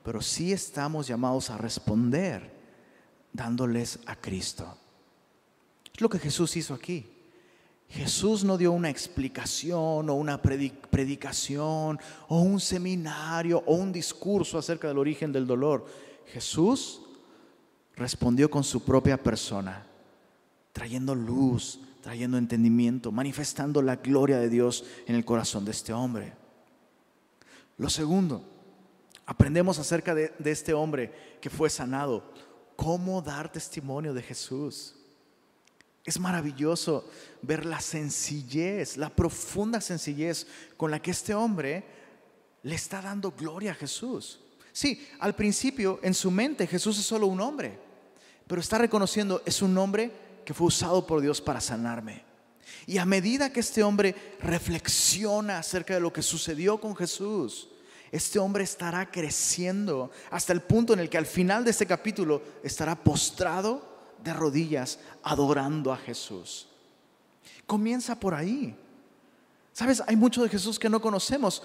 pero 0.03 0.20
sí 0.20 0.53
estamos 0.53 1.07
llamados 1.07 1.51
a 1.51 1.59
responder 1.59 2.51
dándoles 3.32 4.01
a 4.07 4.16
Cristo. 4.16 4.76
Es 5.95 6.01
lo 6.01 6.09
que 6.09 6.18
Jesús 6.18 6.57
hizo 6.57 6.74
aquí. 6.74 7.15
Jesús 7.89 8.43
no 8.45 8.59
dio 8.59 8.72
una 8.72 8.91
explicación 8.91 10.11
o 10.11 10.14
una 10.14 10.43
predicación 10.43 11.99
o 12.28 12.41
un 12.41 12.61
seminario 12.61 13.62
o 13.66 13.74
un 13.74 13.93
discurso 13.93 14.59
acerca 14.59 14.89
del 14.89 14.99
origen 14.99 15.32
del 15.32 15.47
dolor. 15.47 15.87
Jesús 16.26 17.01
respondió 17.95 18.51
con 18.51 18.64
su 18.64 18.84
propia 18.84 19.16
persona, 19.16 19.87
trayendo 20.72 21.14
luz, 21.14 21.80
trayendo 22.03 22.39
entendimiento, 22.39 23.11
manifestando 23.12 23.80
la 23.82 23.97
gloria 23.97 24.39
de 24.39 24.49
Dios 24.49 24.84
en 25.07 25.14
el 25.14 25.24
corazón 25.24 25.64
de 25.64 25.70
este 25.70 25.93
hombre. 25.93 26.34
Lo 27.78 27.89
segundo, 27.89 28.45
aprendemos 29.24 29.78
acerca 29.78 30.14
de, 30.14 30.32
este 30.45 30.72
hombre 30.72 31.12
que 31.41 31.51
fue 31.51 31.70
sanado, 31.70 32.32
cómo 32.74 33.22
dar 33.22 33.51
testimonio 33.51 34.12
de 34.12 34.22
Jesús. 34.22 34.95
Es 36.07 36.20
maravilloso 36.20 37.11
ver 37.42 37.66
la 37.66 37.80
sencillez, 37.80 38.96
la 38.96 39.11
profunda 39.11 39.80
sencillez 39.80 40.46
con 40.76 40.92
la 40.92 41.02
que 41.02 41.11
este 41.11 41.34
hombre 41.34 41.84
le 42.62 42.76
está 42.76 43.02
dando 43.02 43.32
gloria 43.32 43.72
a 43.72 43.74
Jesús. 43.74 44.40
Sí, 44.72 45.04
al 45.18 45.34
principio 45.34 45.98
en 46.04 46.14
su 46.14 46.30
mente 46.30 46.68
Jesús 46.68 46.96
es 47.00 47.04
solo 47.04 47.26
un 47.26 47.40
hombre, 47.40 47.76
pero 48.46 48.61
está 48.61 48.78
reconociendo 48.78 49.42
es 49.44 49.62
un 49.62 49.76
hombre 49.78 50.12
que 50.44 50.54
fue 50.54 50.68
usado 50.68 51.04
por 51.04 51.20
Dios 51.20 51.40
para 51.40 51.61
sanarme. 51.61 52.24
Y 52.86 52.98
a 52.98 53.04
medida 53.04 53.52
que 53.52 53.61
este 53.61 53.82
hombre 53.82 54.14
reflexiona 54.40 55.59
acerca 55.59 55.94
de 55.94 56.00
lo 56.00 56.12
que 56.12 56.22
sucedió 56.22 56.80
con 56.80 56.94
Jesús, 56.94 57.68
este 58.12 58.38
hombre 58.38 58.62
estará 58.62 59.11
creciendo 59.11 60.12
hasta 60.30 60.52
el 60.52 60.61
punto 60.61 60.92
en 60.92 61.00
el 61.00 61.09
que 61.09 61.18
al 61.18 61.26
final 61.26 61.64
de 61.64 61.72
este 61.72 61.86
capítulo 61.86 62.42
estará 62.62 62.94
postrado 62.94 63.95
de 64.27 64.35
rodillas 64.35 64.99
adorando 65.22 65.93
a 65.93 65.97
Jesús. 65.97 66.66
Comienza 67.66 68.18
por 68.18 68.35
ahí. 68.35 68.77
Sabes, 69.72 70.03
hay 70.07 70.16
mucho 70.16 70.43
de 70.43 70.49
Jesús 70.49 70.79
que 70.79 70.91
no 70.91 71.01
conocemos, 71.01 71.62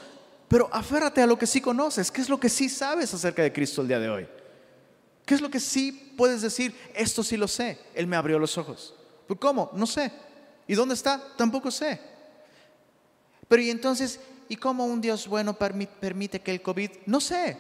pero 0.48 0.70
aférrate 0.72 1.22
a 1.22 1.28
lo 1.28 1.38
que 1.38 1.48
sí 1.48 1.60
conoces. 1.60 2.12
¿Qué 2.12 2.22
es 2.22 2.30
lo 2.30 2.40
que 2.40 2.50
sí 2.50 2.70
sabes 2.70 3.14
acerca 3.14 3.42
de 3.42 3.52
Cristo 3.52 3.82
el 3.82 3.88
día 3.88 4.00
de 4.00 4.10
hoy? 4.10 4.28
¿Qué 5.26 5.36
es 5.36 5.42
lo 5.42 5.50
que 5.50 5.60
sí 5.60 6.14
puedes 6.16 6.42
decir? 6.42 6.76
Esto 6.94 7.24
sí 7.24 7.36
lo 7.36 7.48
sé. 7.48 7.80
Él 7.94 8.08
me 8.08 8.16
abrió 8.16 8.38
los 8.38 8.58
ojos. 8.58 8.94
¿Pero 9.28 9.40
¿Cómo? 9.40 9.72
No 9.74 9.88
sé. 9.88 10.12
¿Y 10.68 10.76
dónde 10.76 10.94
está? 10.94 11.22
Tampoco 11.38 11.72
sé. 11.72 12.00
Pero 13.48 13.62
y 13.62 13.70
entonces, 13.70 14.20
¿y 14.50 14.56
cómo 14.56 14.86
un 14.86 15.02
Dios 15.02 15.28
bueno 15.28 15.54
permite 15.54 16.42
que 16.42 16.52
el 16.52 16.62
COVID? 16.62 16.92
No 17.06 17.20
sé. 17.22 17.58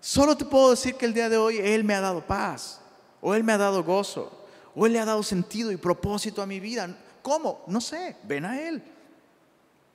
Solo 0.00 0.36
te 0.36 0.44
puedo 0.44 0.70
decir 0.70 0.94
que 0.94 1.06
el 1.06 1.14
día 1.14 1.28
de 1.28 1.36
hoy 1.36 1.58
Él 1.58 1.84
me 1.84 1.94
ha 1.94 2.00
dado 2.00 2.26
paz 2.26 2.80
o 3.26 3.34
Él 3.34 3.42
me 3.42 3.54
ha 3.54 3.58
dado 3.58 3.82
gozo, 3.82 4.30
o 4.76 4.84
Él 4.84 4.92
le 4.92 5.00
ha 5.00 5.06
dado 5.06 5.22
sentido 5.22 5.72
y 5.72 5.78
propósito 5.78 6.42
a 6.42 6.46
mi 6.46 6.60
vida. 6.60 6.94
¿Cómo? 7.22 7.64
No 7.66 7.80
sé, 7.80 8.16
ven 8.24 8.44
a 8.44 8.60
Él, 8.60 8.82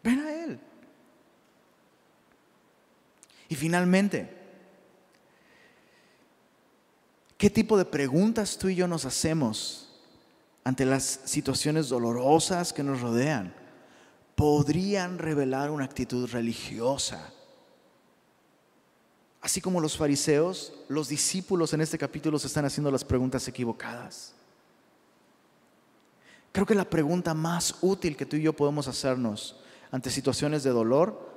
ven 0.04 0.20
a 0.20 0.34
Él. 0.34 0.60
Y 3.48 3.56
finalmente, 3.56 4.36
¿qué 7.38 7.52
tipo 7.52 7.78
de 7.78 7.86
preguntas 7.86 8.58
tú 8.58 8.68
y 8.68 8.76
yo 8.76 8.88
nos 8.88 9.06
hacemos 9.06 9.92
ante 10.64 10.84
las 10.86 11.20
situaciones 11.26 11.88
dolorosas 11.88 12.74
que 12.74 12.82
nos 12.82 13.00
rodean? 13.00 13.54
Podrían 14.34 15.20
revelar 15.20 15.70
una 15.70 15.86
actitud 15.86 16.28
religiosa 16.32 17.32
Así 19.42 19.62
como 19.62 19.80
los 19.80 19.96
fariseos, 19.96 20.74
los 20.90 21.08
discípulos 21.08 21.74
en 21.74 21.82
este 21.82 21.98
capítulo 21.98 22.38
se 22.38 22.48
están 22.48 22.66
haciendo 22.66 22.92
las 22.92 23.06
preguntas 23.06 23.48
equivocadas. 23.48 24.34
Creo 26.52 26.66
que 26.66 26.76
la 26.76 26.90
pregunta 26.90 27.34
más 27.34 27.76
útil 27.82 28.18
que 28.18 28.26
tú 28.26 28.36
y 28.36 28.42
yo 28.42 28.54
podemos 28.54 28.88
hacernos 28.88 29.56
ante 29.92 30.10
situaciones 30.10 30.64
de 30.64 30.72
dolor 30.72 31.30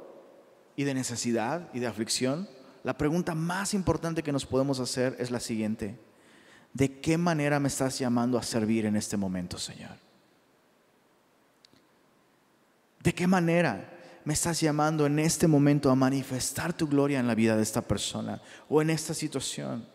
y 0.74 0.84
de 0.84 0.94
necesidad 0.94 1.68
y 1.72 1.80
de 1.80 1.86
aflicción, 1.86 2.48
la 2.82 2.96
pregunta 2.98 3.34
más 3.34 3.74
importante 3.74 4.22
que 4.22 4.32
nos 4.32 4.46
podemos 4.46 4.80
hacer 4.80 5.14
es 5.18 5.30
la 5.30 5.38
siguiente. 5.38 5.98
¿De 6.72 7.00
qué 7.00 7.18
manera 7.18 7.60
me 7.60 7.68
estás 7.68 7.98
llamando 7.98 8.38
a 8.38 8.42
servir 8.42 8.86
en 8.86 8.96
este 8.96 9.16
momento, 9.16 9.58
Señor? 9.58 9.96
¿De 13.00 13.14
qué 13.14 13.26
manera 13.26 13.91
me 14.24 14.34
estás 14.34 14.60
llamando 14.60 15.06
en 15.06 15.18
este 15.18 15.46
momento 15.46 15.90
a 15.90 15.96
manifestar 15.96 16.72
tu 16.72 16.86
gloria 16.86 17.18
en 17.18 17.26
la 17.26 17.34
vida 17.34 17.56
de 17.56 17.62
esta 17.62 17.82
persona 17.82 18.40
o 18.68 18.80
en 18.80 18.90
esta 18.90 19.14
situación? 19.14 19.86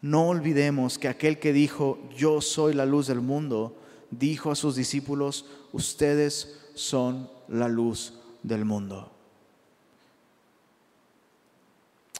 No 0.00 0.28
olvidemos 0.28 0.98
que 0.98 1.08
aquel 1.08 1.38
que 1.38 1.52
dijo, 1.52 1.98
yo 2.16 2.40
soy 2.40 2.72
la 2.72 2.86
luz 2.86 3.06
del 3.06 3.20
mundo, 3.20 3.76
dijo 4.10 4.50
a 4.50 4.56
sus 4.56 4.76
discípulos, 4.76 5.44
ustedes 5.72 6.58
son 6.74 7.30
la 7.48 7.68
luz 7.68 8.14
del 8.42 8.64
mundo. 8.64 9.12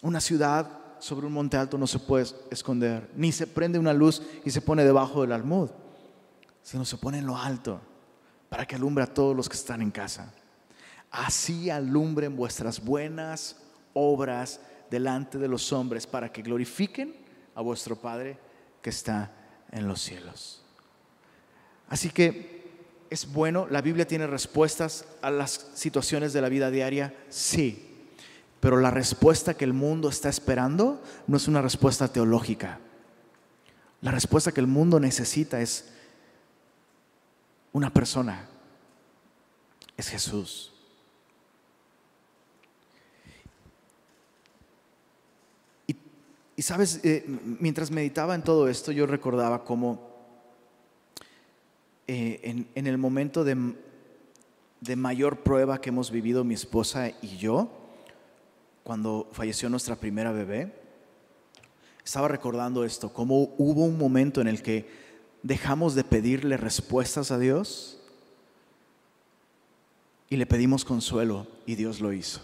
Una 0.03 0.21
ciudad 0.21 0.71
sobre 0.99 1.27
un 1.27 1.33
monte 1.33 1.57
alto 1.57 1.79
no 1.79 1.87
se 1.87 1.99
puede 1.99 2.27
esconder, 2.51 3.11
ni 3.17 3.33
se 3.33 3.47
prende 3.47 3.79
una 3.79 3.95
luz 3.95 4.23
y 4.45 4.51
se 4.51 4.61
pone 4.61 4.85
debajo 4.85 5.23
del 5.23 5.33
almud, 5.33 5.71
sino 6.63 6.85
se 6.85 6.99
pone 6.99 7.19
en 7.19 7.27
lo 7.27 7.39
alto 7.39 7.81
para 8.51 8.67
que 8.67 8.75
alumbre 8.75 9.05
a 9.05 9.07
todos 9.07 9.35
los 9.35 9.49
que 9.49 9.57
están 9.57 9.81
en 9.81 9.91
casa. 9.91 10.35
Así 11.11 11.71
alumbren 11.71 12.37
vuestras 12.37 12.85
buenas 12.85 13.57
obras 13.95 14.61
delante 14.91 15.39
de 15.39 15.49
los 15.49 15.73
hombres 15.73 16.07
para 16.07 16.31
que 16.31 16.43
glorifiquen 16.43 17.15
a 17.55 17.63
vuestro 17.63 17.97
Padre 17.97 18.37
que 18.83 18.91
está 18.91 19.33
en 19.71 19.89
los 19.89 20.03
cielos. 20.03 20.63
Así 21.89 22.11
que 22.11 22.61
es 23.09 23.33
bueno, 23.33 23.67
la 23.71 23.83
Biblia 23.83 24.07
tiene 24.07 24.27
respuestas 24.27 25.05
a 25.23 25.31
las 25.31 25.71
situaciones 25.75 26.33
de 26.33 26.41
la 26.41 26.49
vida 26.49 26.71
diaria, 26.71 27.15
sí, 27.29 28.09
pero 28.61 28.79
la 28.79 28.91
respuesta 28.91 29.55
que 29.55 29.65
el 29.65 29.73
mundo 29.73 30.09
está 30.09 30.29
esperando 30.29 31.03
no 31.27 31.37
es 31.37 31.49
una 31.49 31.63
respuesta 31.63 32.09
teológica. 32.09 32.79
La 34.01 34.11
respuesta 34.11 34.53
que 34.53 34.61
el 34.61 34.67
mundo 34.67 34.99
necesita 34.99 35.61
es 35.61 35.93
una 37.73 37.93
persona, 37.93 38.49
es 39.97 40.09
Jesús. 40.09 40.73
Y, 46.57 46.63
sabes, 46.63 47.01
eh, 47.05 47.25
mientras 47.27 47.91
meditaba 47.91 48.35
en 48.35 48.43
todo 48.43 48.69
esto, 48.69 48.93
yo 48.93 49.07
recordaba 49.07 49.65
cómo 49.65 50.11
eh, 52.07 52.67
en, 52.75 52.87
el 52.87 52.99
momento 52.99 53.45
de, 53.45 53.75
de 54.81 54.97
mayor 54.97 55.39
prueba 55.43 55.81
que 55.81 55.89
hemos 55.89 56.11
vivido 56.11 56.45
mi 56.45 56.53
esposa 56.53 57.13
y 57.23 57.39
yo, 57.39 57.71
cuando 58.83 59.29
falleció 59.33 59.71
nuestra 59.71 59.97
primera 59.97 60.33
bebé, 60.33 60.75
estaba 62.05 62.29
recordando 62.29 62.85
esto, 62.85 63.13
cómo 63.13 63.55
hubo 63.57 63.85
un 63.85 63.97
momento 63.97 64.41
en 64.41 64.49
el 64.49 64.63
que 64.63 64.87
dejamos 65.43 65.95
de 65.95 66.05
pedirle 66.05 66.57
respuestas 66.57 67.31
a 67.31 67.39
Dios 67.39 67.99
y 70.29 70.37
le 70.37 70.47
pedimos 70.47 70.85
consuelo 70.85 71.47
y 71.67 71.75
Dios 71.75 72.01
lo 72.01 72.13
hizo. 72.13 72.41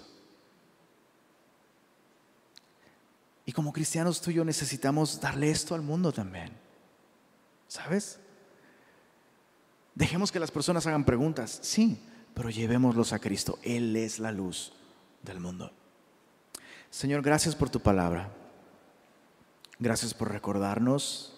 Y 3.44 3.52
como 3.52 3.72
cristianos 3.72 4.20
tú 4.20 4.32
y 4.32 4.34
yo 4.34 4.44
necesitamos 4.44 5.20
darle 5.20 5.50
esto 5.50 5.74
al 5.74 5.82
mundo 5.82 6.12
también. 6.12 6.50
¿Sabes? 7.68 8.18
Dejemos 9.94 10.32
que 10.32 10.40
las 10.40 10.50
personas 10.50 10.86
hagan 10.86 11.04
preguntas, 11.04 11.58
sí, 11.62 11.98
pero 12.34 12.50
llevémoslos 12.50 13.12
a 13.12 13.20
Cristo. 13.20 13.58
Él 13.62 13.94
es 13.96 14.18
la 14.18 14.32
luz 14.32 14.72
del 15.22 15.40
mundo. 15.40 15.70
Señor, 16.90 17.22
gracias 17.22 17.54
por 17.54 17.70
tu 17.70 17.80
palabra. 17.80 18.32
Gracias 19.78 20.12
por 20.12 20.32
recordarnos 20.32 21.35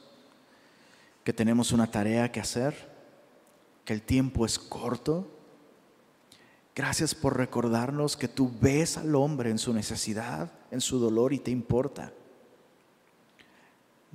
que 1.28 1.34
tenemos 1.34 1.72
una 1.72 1.90
tarea 1.90 2.32
que 2.32 2.40
hacer, 2.40 2.90
que 3.84 3.92
el 3.92 4.00
tiempo 4.00 4.46
es 4.46 4.58
corto. 4.58 5.30
Gracias 6.74 7.14
por 7.14 7.36
recordarnos 7.36 8.16
que 8.16 8.28
tú 8.28 8.50
ves 8.62 8.96
al 8.96 9.14
hombre 9.14 9.50
en 9.50 9.58
su 9.58 9.74
necesidad, 9.74 10.50
en 10.70 10.80
su 10.80 10.98
dolor 10.98 11.34
y 11.34 11.38
te 11.38 11.50
importa. 11.50 12.14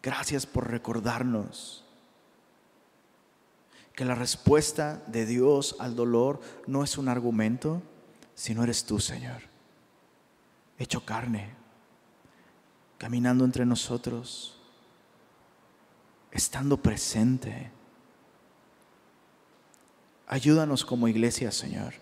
Gracias 0.01 0.47
por 0.47 0.71
recordarnos 0.71 1.85
que 3.93 4.05
la 4.05 4.15
respuesta 4.15 5.03
de 5.05 5.27
Dios 5.27 5.75
al 5.77 5.95
dolor 5.95 6.41
no 6.65 6.83
es 6.83 6.97
un 6.97 7.09
argumento, 7.09 7.83
sino 8.33 8.63
eres 8.63 8.85
tú, 8.85 8.99
Señor, 8.99 9.43
hecho 10.79 11.05
carne, 11.05 11.51
caminando 12.97 13.45
entre 13.45 13.67
nosotros 13.67 14.62
estando 16.33 16.77
presente. 16.77 17.71
Ayúdanos 20.27 20.83
como 20.83 21.07
iglesia, 21.07 21.51
Señor, 21.51 21.93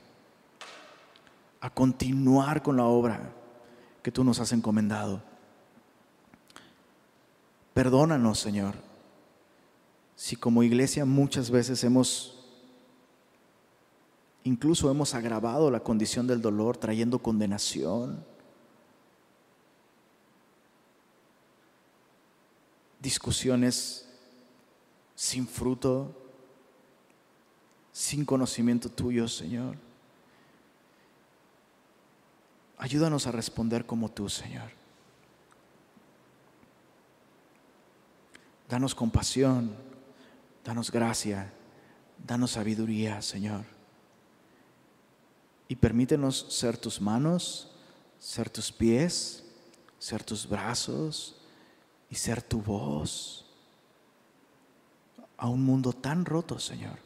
a 1.60 1.70
continuar 1.70 2.64
con 2.64 2.78
la 2.78 2.86
obra 2.86 3.34
que 4.02 4.12
tú 4.12 4.24
nos 4.24 4.40
has 4.40 4.54
encomendado. 4.54 5.22
Perdónanos, 7.74 8.40
Señor, 8.40 8.76
si 10.16 10.38
como 10.38 10.64
iglesia 10.64 11.04
muchas 11.04 11.52
veces 11.52 11.84
hemos, 11.84 12.40
incluso 14.44 14.90
hemos 14.90 15.14
agravado 15.14 15.70
la 15.70 15.82
condición 15.82 16.26
del 16.26 16.42
dolor 16.42 16.78
trayendo 16.78 17.20
condenación, 17.20 18.24
discusiones 23.02 24.11
sin 25.22 25.48
fruto, 25.48 26.12
sin 27.92 28.26
conocimiento 28.26 28.90
tuyo, 28.90 29.28
Señor. 29.28 29.78
Ayúdanos 32.80 33.28
a 33.28 33.32
responder 33.32 33.86
como 33.86 34.10
tú, 34.10 34.28
Señor. 34.28 34.72
Danos 38.68 38.96
compasión, 38.96 39.76
danos 40.66 40.90
gracia, 40.90 41.54
danos 42.26 42.54
sabiduría, 42.54 43.22
Señor. 43.22 43.64
Y 45.68 45.76
permítenos 45.76 46.48
ser 46.50 46.80
tus 46.80 47.00
manos, 47.00 47.72
ser 48.18 48.50
tus 48.50 48.72
pies, 48.72 49.44
ser 50.00 50.24
tus 50.24 50.50
brazos 50.50 51.40
y 52.10 52.16
ser 52.16 52.42
tu 52.42 52.60
voz 52.60 53.51
a 55.42 55.50
un 55.50 55.64
mundo 55.64 55.92
tan 55.92 56.24
roto, 56.24 56.60
Señor. 56.60 57.00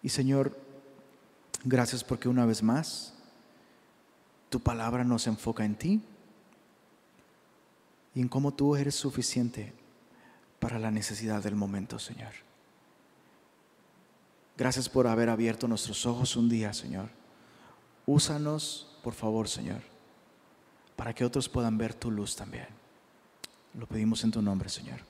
Y 0.00 0.08
Señor, 0.10 0.56
gracias 1.64 2.04
porque 2.04 2.28
una 2.28 2.46
vez 2.46 2.62
más 2.62 3.14
tu 4.48 4.60
palabra 4.60 5.02
nos 5.02 5.26
enfoca 5.26 5.64
en 5.64 5.74
ti 5.74 6.00
y 8.14 8.20
en 8.20 8.28
cómo 8.28 8.52
tú 8.54 8.76
eres 8.76 8.94
suficiente 8.94 9.72
para 10.60 10.78
la 10.78 10.92
necesidad 10.92 11.42
del 11.42 11.56
momento, 11.56 11.98
Señor. 11.98 12.32
Gracias 14.56 14.88
por 14.88 15.08
haber 15.08 15.30
abierto 15.30 15.66
nuestros 15.66 16.06
ojos 16.06 16.36
un 16.36 16.48
día, 16.48 16.72
Señor 16.72 17.21
Úsanos, 18.12 18.86
por 19.02 19.14
favor, 19.14 19.48
Señor, 19.48 19.80
para 20.96 21.14
que 21.14 21.24
otros 21.24 21.48
puedan 21.48 21.78
ver 21.78 21.94
tu 21.94 22.10
luz 22.10 22.36
también. 22.36 22.66
Lo 23.72 23.86
pedimos 23.86 24.22
en 24.22 24.30
tu 24.30 24.42
nombre, 24.42 24.68
Señor. 24.68 25.00